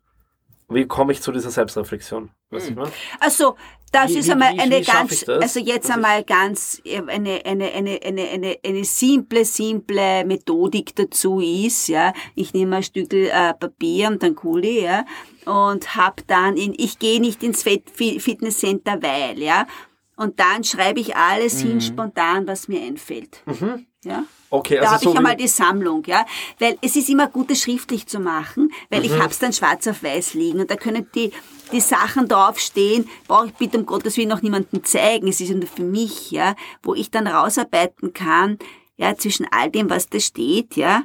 Wie 0.73 0.85
komme 0.85 1.11
ich 1.11 1.21
zu 1.21 1.31
dieser 1.31 1.51
Selbstreflexion? 1.51 2.29
Weißt 2.49 2.69
hm. 2.69 2.83
Also, 3.19 3.55
das 3.91 4.11
wie, 4.11 4.19
ist 4.19 4.29
einmal 4.29 4.53
wie, 4.53 4.59
eine 4.59 4.79
wie 4.79 4.83
ganz, 4.83 5.27
also 5.27 5.59
jetzt 5.59 5.89
Was 5.89 5.95
einmal 5.95 6.23
ganz 6.23 6.81
äh, 6.85 7.01
eine, 7.07 7.45
eine, 7.45 7.71
eine, 7.71 7.99
eine, 8.03 8.29
eine, 8.29 8.57
eine 8.65 8.85
simple, 8.85 9.43
simple 9.43 10.23
Methodik 10.25 10.95
dazu 10.95 11.39
ist, 11.41 11.87
ja. 11.87 12.13
Ich 12.35 12.53
nehme 12.53 12.77
ein 12.77 12.83
Stück 12.83 13.13
äh, 13.13 13.53
Papier 13.53 14.07
und 14.07 14.23
ein 14.23 14.35
Kuli, 14.35 14.83
ja, 14.83 15.05
und 15.45 15.95
hab 15.95 16.25
dann 16.27 16.55
in, 16.55 16.73
ich 16.77 16.99
gehe 16.99 17.19
nicht 17.19 17.43
ins 17.43 17.63
Fitnesscenter, 17.63 19.01
weil, 19.01 19.39
ja. 19.39 19.67
Und 20.15 20.39
dann 20.39 20.63
schreibe 20.63 20.99
ich 20.99 21.15
alles 21.15 21.63
mhm. 21.63 21.67
hin 21.67 21.81
spontan, 21.81 22.47
was 22.47 22.67
mir 22.67 22.81
einfällt. 22.81 23.43
Mhm. 23.45 23.87
Ja? 24.03 24.25
Okay, 24.49 24.79
also 24.79 24.85
da 24.85 24.91
habe 24.93 25.03
so 25.03 25.11
ich 25.11 25.17
einmal 25.17 25.35
die 25.37 25.47
Sammlung, 25.47 26.03
ja, 26.05 26.25
weil 26.59 26.77
es 26.81 26.95
ist 26.95 27.09
immer 27.09 27.27
gut, 27.27 27.49
das 27.51 27.61
schriftlich 27.61 28.07
zu 28.07 28.19
machen, 28.19 28.71
weil 28.89 28.99
mhm. 28.99 29.05
ich 29.05 29.19
hab's 29.19 29.39
dann 29.39 29.53
schwarz 29.53 29.87
auf 29.87 30.03
weiß 30.03 30.33
liegen 30.33 30.59
und 30.59 30.69
da 30.69 30.75
können 30.75 31.07
die 31.15 31.31
die 31.71 31.79
Sachen 31.79 32.27
draufstehen, 32.27 33.07
brauche 33.27 33.47
ich 33.47 33.53
bitte 33.53 33.77
um 33.77 33.85
Gottes 33.85 34.17
Willen 34.17 34.29
noch 34.29 34.41
niemandem 34.41 34.83
zeigen. 34.83 35.27
Es 35.27 35.39
ist 35.39 35.51
nur 35.51 35.67
für 35.67 35.83
mich, 35.83 36.31
ja, 36.31 36.55
wo 36.83 36.93
ich 36.93 37.11
dann 37.11 37.27
rausarbeiten 37.27 38.13
kann, 38.13 38.59
ja, 38.97 39.15
zwischen 39.15 39.47
all 39.51 39.71
dem, 39.71 39.89
was 39.89 40.09
da 40.09 40.19
steht, 40.19 40.75
ja, 40.75 41.03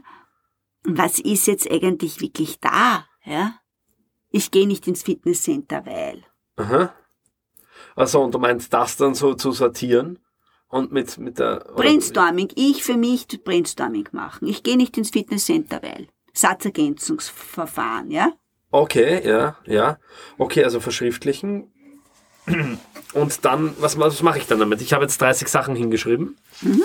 was 0.82 1.18
ist 1.18 1.46
jetzt 1.46 1.70
eigentlich 1.70 2.20
wirklich 2.20 2.59
da, 2.61 3.06
ja. 3.24 3.54
Ich 4.30 4.50
gehe 4.50 4.66
nicht 4.66 4.87
ins 4.87 5.02
Fitnesscenter, 5.02 5.87
weil. 5.87 6.24
Aha. 6.56 6.92
Also, 7.94 8.20
und 8.22 8.35
du 8.35 8.38
meinst 8.38 8.72
das 8.72 8.96
dann 8.96 9.14
so 9.14 9.35
zu 9.35 9.52
sortieren? 9.52 10.18
Und 10.68 10.92
mit, 10.92 11.16
mit 11.18 11.38
der. 11.38 11.64
Brainstorming. 11.76 12.48
Ich 12.57 12.83
für 12.83 12.96
mich 12.96 13.26
Brainstorming 13.44 14.09
machen. 14.12 14.48
Ich 14.48 14.62
gehe 14.62 14.76
nicht 14.76 14.98
ins 14.98 15.11
Fitnesscenter, 15.11 15.81
weil. 15.83 16.09
Satzergänzungsverfahren, 16.33 18.11
ja? 18.11 18.33
Okay, 18.70 19.26
ja, 19.26 19.57
ja. 19.64 19.98
Okay, 20.37 20.64
also 20.64 20.81
verschriftlichen. 20.81 21.72
Und 23.14 23.44
dann, 23.44 23.74
was, 23.79 23.98
was 23.98 24.22
mache 24.22 24.38
ich 24.38 24.46
dann 24.46 24.59
damit? 24.59 24.83
Ich 24.83 24.92
habe 24.92 25.05
jetzt 25.05 25.20
30 25.20 25.48
Sachen 25.48 25.74
hingeschrieben. 25.74 26.37
Mhm. 26.61 26.83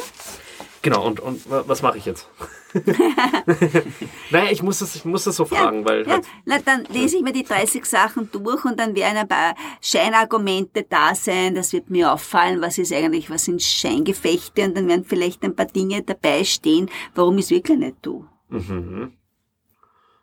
Genau, 0.82 1.06
und, 1.06 1.20
und 1.20 1.42
was 1.50 1.82
mache 1.82 1.98
ich 1.98 2.06
jetzt? 2.06 2.28
naja, 4.32 4.52
ich 4.52 4.64
muss 4.64 4.80
das, 4.80 4.96
ich 4.96 5.06
muss 5.06 5.26
das 5.26 5.36
so 5.36 5.46
fragen, 5.46 5.80
ja, 5.80 5.86
weil. 5.86 6.08
Ja, 6.08 6.14
halt, 6.14 6.26
na, 6.46 6.60
dann 6.60 6.86
lese 6.86 7.18
ich 7.18 7.24
mir 7.24 7.34
die 7.34 7.44
30 7.44 7.86
Sachen 7.86 8.30
durch 8.32 8.64
und 8.66 8.80
dann 8.80 8.96
werden 8.96 9.18
ein 9.18 9.28
paar 9.28 9.56
Scheinargumente 9.82 10.86
da 10.90 11.14
sein. 11.14 11.56
Das 11.56 11.74
wird 11.74 11.90
mir 11.90 12.14
auffallen, 12.14 12.62
was 12.62 12.78
ist 12.78 12.94
eigentlich, 12.94 13.30
was 13.30 13.46
sind 13.46 13.62
Scheingefechte 13.62 14.64
und 14.64 14.78
dann 14.78 14.88
werden 14.88 15.06
vielleicht 15.06 15.44
ein 15.44 15.56
paar 15.56 15.66
Dinge 15.66 16.02
dabei 16.04 16.44
stehen, 16.44 16.90
warum 17.16 17.38
ich 17.38 17.46
es 17.46 17.52
wirklich 17.52 17.78
nicht 17.78 18.02
tue. 18.02 18.26
Mhm. 18.50 19.14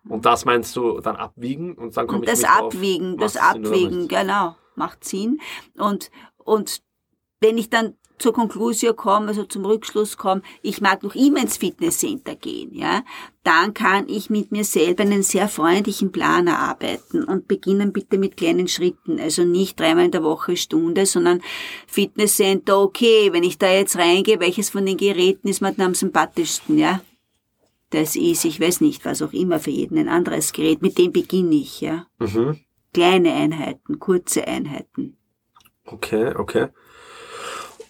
Und 0.08 0.24
das 0.24 0.44
meinst 0.44 0.74
du 0.76 1.00
dann 1.00 1.16
abwiegen 1.16 1.74
und 1.74 1.96
dann 1.96 2.06
komme 2.06 2.24
ich 2.24 2.30
Das 2.30 2.44
Abwiegen, 2.44 3.18
das 3.18 3.36
Abwiegen, 3.36 4.08
genau, 4.08 4.56
macht 4.74 5.04
Sinn. 5.04 5.40
Und, 5.76 6.10
und 6.38 6.82
wenn 7.40 7.58
ich 7.58 7.68
dann 7.68 7.97
zur 8.18 8.32
Konklusion 8.32 8.96
komme, 8.96 9.28
also 9.28 9.44
zum 9.44 9.64
Rückschluss 9.64 10.16
komme, 10.16 10.42
ich 10.62 10.80
mag 10.80 11.02
noch 11.02 11.14
immer 11.14 11.40
ins 11.40 11.56
Fitnesscenter 11.56 12.34
gehen, 12.34 12.74
ja, 12.74 13.02
dann 13.44 13.72
kann 13.72 14.08
ich 14.08 14.28
mit 14.28 14.52
mir 14.52 14.64
selber 14.64 15.04
einen 15.04 15.22
sehr 15.22 15.48
freundlichen 15.48 16.12
Plan 16.12 16.46
erarbeiten 16.46 17.24
und 17.24 17.48
beginnen 17.48 17.92
bitte 17.92 18.18
mit 18.18 18.36
kleinen 18.36 18.68
Schritten. 18.68 19.18
Also 19.18 19.44
nicht 19.44 19.80
dreimal 19.80 20.04
in 20.04 20.10
der 20.10 20.22
Woche 20.22 20.56
Stunde, 20.56 21.06
sondern 21.06 21.40
Fitnesscenter, 21.86 22.78
okay, 22.78 23.32
wenn 23.32 23.44
ich 23.44 23.56
da 23.56 23.70
jetzt 23.70 23.96
reingehe, 23.96 24.40
welches 24.40 24.70
von 24.70 24.84
den 24.84 24.98
Geräten 24.98 25.48
ist 25.48 25.62
mir 25.62 25.72
dann 25.72 25.86
am 25.86 25.94
sympathischsten, 25.94 26.76
ja? 26.76 27.00
Das 27.90 28.16
ist, 28.16 28.44
ich 28.44 28.60
weiß 28.60 28.82
nicht, 28.82 29.04
was 29.06 29.22
auch 29.22 29.32
immer 29.32 29.60
für 29.60 29.70
jeden 29.70 29.96
ein 29.96 30.10
anderes 30.10 30.52
Gerät. 30.52 30.82
Mit 30.82 30.98
dem 30.98 31.10
beginne 31.10 31.54
ich, 31.54 31.80
ja. 31.80 32.06
Mhm. 32.18 32.60
Kleine 32.92 33.32
Einheiten, 33.32 33.98
kurze 33.98 34.46
Einheiten. 34.46 35.16
Okay, 35.86 36.34
okay. 36.36 36.68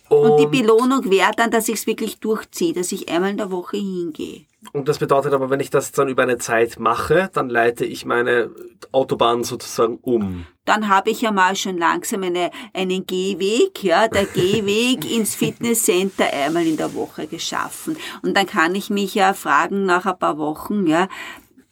Und, 0.08 0.38
die 0.40 0.46
Belohnung 0.46 1.10
wäre 1.10 1.32
dann, 1.36 1.50
dass 1.50 1.68
ich 1.68 1.76
es 1.76 1.86
wirklich 1.86 2.18
durchziehe, 2.18 2.72
dass 2.72 2.92
ich 2.92 3.08
einmal 3.08 3.30
in 3.30 3.36
der 3.36 3.50
Woche 3.50 3.76
hingehe. 3.76 4.46
Und 4.72 4.88
das 4.88 4.98
bedeutet 4.98 5.32
aber, 5.32 5.50
wenn 5.50 5.60
ich 5.60 5.70
das 5.70 5.92
dann 5.92 6.08
über 6.08 6.22
eine 6.22 6.38
Zeit 6.38 6.78
mache, 6.78 7.30
dann 7.32 7.48
leite 7.48 7.84
ich 7.84 8.04
meine 8.04 8.50
Autobahn 8.90 9.44
sozusagen 9.44 9.98
um. 10.02 10.46
Dann 10.64 10.88
habe 10.88 11.10
ich 11.10 11.22
ja 11.22 11.30
mal 11.30 11.54
schon 11.54 11.78
langsam 11.78 12.24
eine, 12.24 12.50
einen 12.74 13.06
Gehweg, 13.06 13.82
ja, 13.84 14.08
der 14.08 14.24
Gehweg 14.34 15.10
ins 15.10 15.34
Fitnesscenter 15.34 16.32
einmal 16.32 16.66
in 16.66 16.76
der 16.76 16.94
Woche 16.94 17.26
geschaffen. 17.26 17.96
Und 18.22 18.36
dann 18.36 18.46
kann 18.46 18.74
ich 18.74 18.90
mich 18.90 19.14
ja 19.14 19.32
fragen 19.32 19.86
nach 19.86 20.06
ein 20.06 20.18
paar 20.18 20.38
Wochen, 20.38 20.86
ja, 20.86 21.08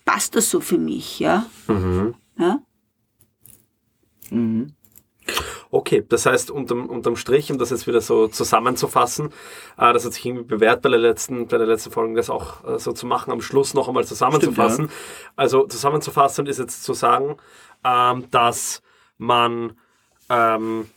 passt 0.05 0.37
das 0.37 0.49
so 0.49 0.61
für 0.61 0.79
mich, 0.79 1.18
ja? 1.18 1.44
Mhm. 1.66 2.14
ja? 2.38 2.61
Mhm. 4.31 4.75
Okay, 5.70 6.04
das 6.08 6.26
heißt 6.26 6.50
unterm, 6.50 6.86
unterm 6.86 7.16
Strich, 7.16 7.50
um 7.50 7.58
das 7.58 7.70
jetzt 7.70 7.86
wieder 7.86 8.00
so 8.00 8.28
zusammenzufassen, 8.28 9.32
äh, 9.78 9.92
das 9.92 10.04
hat 10.04 10.12
sich 10.12 10.24
irgendwie 10.24 10.44
bewährt 10.44 10.82
bei 10.82 10.88
der 10.88 10.98
letzten, 10.98 11.48
bei 11.48 11.58
der 11.58 11.66
letzten 11.66 11.90
Folge, 11.90 12.14
das 12.14 12.30
auch 12.30 12.64
äh, 12.64 12.78
so 12.78 12.92
zu 12.92 13.06
machen, 13.06 13.32
am 13.32 13.40
Schluss 13.40 13.74
noch 13.74 13.88
einmal 13.88 14.04
zusammenzufassen. 14.04 14.86
Stimmt, 14.86 15.32
Also 15.36 15.66
zusammenzufassen 15.66 16.46
ist 16.46 16.58
jetzt 16.58 16.84
zu 16.84 16.94
sagen, 16.94 17.36
ähm, 17.84 18.24
dass 18.30 18.82
man 19.18 19.76
ähm, 20.28 20.88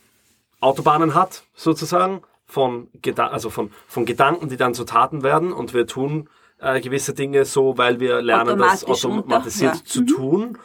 Autobahnen 0.60 1.14
hat, 1.14 1.42
sozusagen, 1.54 2.22
von, 2.46 2.88
Geda 3.00 3.28
also 3.28 3.48
von, 3.48 3.70
von 3.86 4.04
Gedanken, 4.04 4.48
die 4.48 4.56
dann 4.56 4.74
zu 4.74 4.84
Taten 4.84 5.22
werden 5.22 5.52
und 5.52 5.72
wir 5.72 5.86
tun 5.86 6.28
äh, 6.60 6.80
gewisse 6.80 7.14
Dinge 7.14 7.44
so, 7.44 7.78
weil 7.78 8.00
wir 8.00 8.22
lernen, 8.22 8.58
das 8.58 8.84
automatisiert 8.84 9.76
ja. 9.76 9.84
zu 9.84 10.04
tun. 10.04 10.58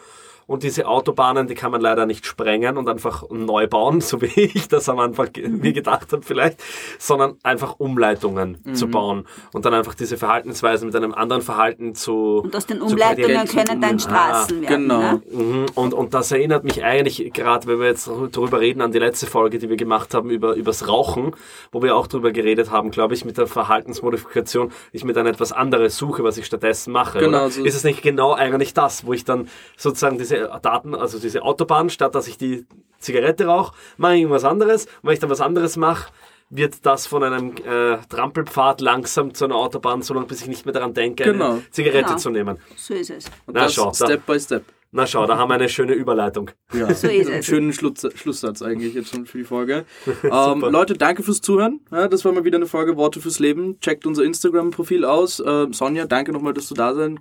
Und 0.47 0.63
diese 0.63 0.87
Autobahnen, 0.87 1.47
die 1.47 1.55
kann 1.55 1.71
man 1.71 1.81
leider 1.81 2.05
nicht 2.05 2.25
sprengen 2.25 2.77
und 2.77 2.87
einfach 2.87 3.23
neu 3.31 3.67
bauen, 3.67 4.01
so 4.01 4.21
wie 4.21 4.27
ich 4.41 4.67
das 4.67 4.87
am 4.89 4.99
Anfang 4.99 5.29
Mhm. 5.37 5.59
mir 5.59 5.73
gedacht 5.73 6.11
habe 6.13 6.21
vielleicht, 6.23 6.61
sondern 6.99 7.35
einfach 7.43 7.79
Umleitungen 7.79 8.59
Mhm. 8.63 8.75
zu 8.75 8.87
bauen 8.87 9.25
und 9.53 9.65
dann 9.65 9.73
einfach 9.73 9.95
diese 9.95 10.17
Verhaltensweisen 10.17 10.87
mit 10.87 10.95
einem 10.95 11.13
anderen 11.13 11.41
Verhalten 11.41 11.95
zu 11.95 12.41
Und 12.43 12.55
aus 12.55 12.65
den 12.67 12.81
Umleitungen 12.81 13.47
können 13.47 13.81
dann 13.81 13.99
Straßen 13.99 14.61
werden. 14.61 14.83
genau. 14.87 14.99
Ne? 15.01 15.21
Mhm. 15.31 15.65
Und, 15.73 15.93
und 15.93 16.13
das 16.13 16.31
erinnert 16.31 16.63
mich 16.63 16.83
eigentlich, 16.83 17.31
gerade 17.33 17.65
wenn 17.67 17.79
wir 17.79 17.87
jetzt 17.87 18.07
darüber 18.31 18.59
reden, 18.59 18.81
an 18.81 18.91
die 18.91 18.99
letzte 18.99 19.25
Folge, 19.25 19.57
die 19.57 19.69
wir 19.69 19.77
gemacht 19.77 20.13
haben 20.13 20.29
über 20.29 20.55
übers 20.55 20.87
Rauchen, 20.87 21.35
wo 21.71 21.81
wir 21.81 21.95
auch 21.95 22.07
darüber 22.07 22.31
geredet 22.31 22.69
haben, 22.71 22.91
glaube 22.91 23.13
ich, 23.15 23.25
mit 23.25 23.37
der 23.37 23.47
Verhaltensmodifikation, 23.47 24.71
ich 24.91 25.03
mir 25.03 25.13
dann 25.13 25.25
etwas 25.27 25.51
anderes 25.51 25.97
suche, 25.97 26.23
was 26.23 26.37
ich 26.37 26.45
stattdessen 26.45 26.91
mache. 26.91 27.19
Genau, 27.19 27.49
so- 27.49 27.63
Ist 27.63 27.75
es 27.75 27.83
nicht 27.83 28.01
genau 28.01 28.33
eigentlich 28.33 28.73
das, 28.73 29.05
wo 29.05 29.13
ich 29.13 29.25
dann 29.25 29.47
sozusagen 29.77 30.17
diese 30.17 30.34
Daten, 30.61 30.95
also 30.95 31.19
diese 31.19 31.41
Autobahn, 31.43 31.89
statt 31.89 32.15
dass 32.15 32.27
ich 32.27 32.37
die 32.37 32.65
Zigarette 32.99 33.45
rauche, 33.45 33.73
mache 33.97 34.15
ich 34.15 34.21
irgendwas 34.21 34.43
anderes. 34.45 34.85
Und 34.85 34.91
wenn 35.03 35.13
ich 35.13 35.19
dann 35.19 35.29
was 35.29 35.41
anderes 35.41 35.77
mache, 35.77 36.11
wird 36.49 36.85
das 36.85 37.07
von 37.07 37.23
einem 37.23 37.53
äh, 37.65 37.97
Trampelpfad 38.07 38.79
langsam 38.81 39.33
zu 39.33 39.45
einer 39.45 39.55
Autobahn, 39.55 40.01
so 40.03 40.13
lange 40.13 40.27
bis 40.27 40.41
ich 40.41 40.47
nicht 40.47 40.65
mehr 40.65 40.73
daran 40.73 40.93
denke, 40.93 41.23
Genau. 41.23 41.53
eine 41.53 41.69
Zigarette 41.71 42.05
Genau. 42.05 42.17
zu 42.17 42.29
nehmen. 42.29 42.57
So 42.75 42.93
ist 42.93 43.09
es. 43.09 43.25
Und 43.47 43.55
Na, 43.55 43.63
das 43.63 43.73
schau, 43.73 43.85
da- 43.87 43.93
Step 44.05 44.25
by 44.25 44.39
Step. 44.39 44.63
Na 44.91 45.05
schau, 45.05 45.25
da 45.25 45.37
haben 45.37 45.49
wir 45.49 45.55
eine 45.55 45.67
schöne 45.67 45.93
Überleitung. 45.93 46.51
Ja, 46.71 46.85
So 46.93 47.07
ist 47.07 47.27
einen 47.27 47.39
es. 47.39 47.45
schönen 47.47 47.73
Schluss, 47.73 48.07
Schlusssatz 48.15 48.61
eigentlich 48.61 48.93
jetzt 48.93 49.09
schon 49.09 49.25
für 49.25 49.39
die 49.39 49.43
Folge. 49.43 49.85
ähm, 50.23 50.61
Leute, 50.61 50.93
danke 50.93 51.21
fürs 51.23 51.41
Zuhören. 51.41 51.81
Ja, 51.91 52.07
das 52.07 52.23
war 52.23 52.31
mal 52.31 52.45
wieder 52.45 52.57
eine 52.57 52.67
Folge 52.67 52.95
Worte 52.95 53.19
fürs 53.19 53.39
Leben. 53.39 53.77
Checkt 53.81 54.05
unser 54.05 54.23
Instagram-Profil 54.23 55.03
aus. 55.03 55.43
Ähm, 55.45 55.73
Sonja, 55.73 56.05
danke 56.05 56.31
nochmal, 56.31 56.53
dass 56.53 56.67
du 56.69 56.75
da 56.75 56.93
sein 56.95 57.19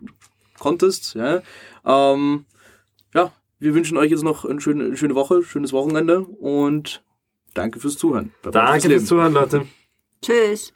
konntest. 0.61 1.15
Ja, 1.15 1.43
ähm, 1.85 2.45
ja 3.15 3.33
wir 3.65 3.75
wünschen 3.75 3.97
euch 3.97 4.11
jetzt 4.11 4.23
noch 4.23 4.45
eine 4.45 4.61
schöne, 4.61 4.85
eine 4.85 4.97
schöne 4.97 5.15
Woche, 5.15 5.43
schönes 5.43 5.73
Wochenende 5.73 6.21
und 6.21 7.03
danke 7.55 7.81
fürs 7.81 7.97
Zuhören. 7.97 8.33
Danke 8.43 8.91
fürs 8.91 9.07
Zuhören, 9.07 9.33
Leute. 9.33 9.67
Tschüss. 10.21 10.74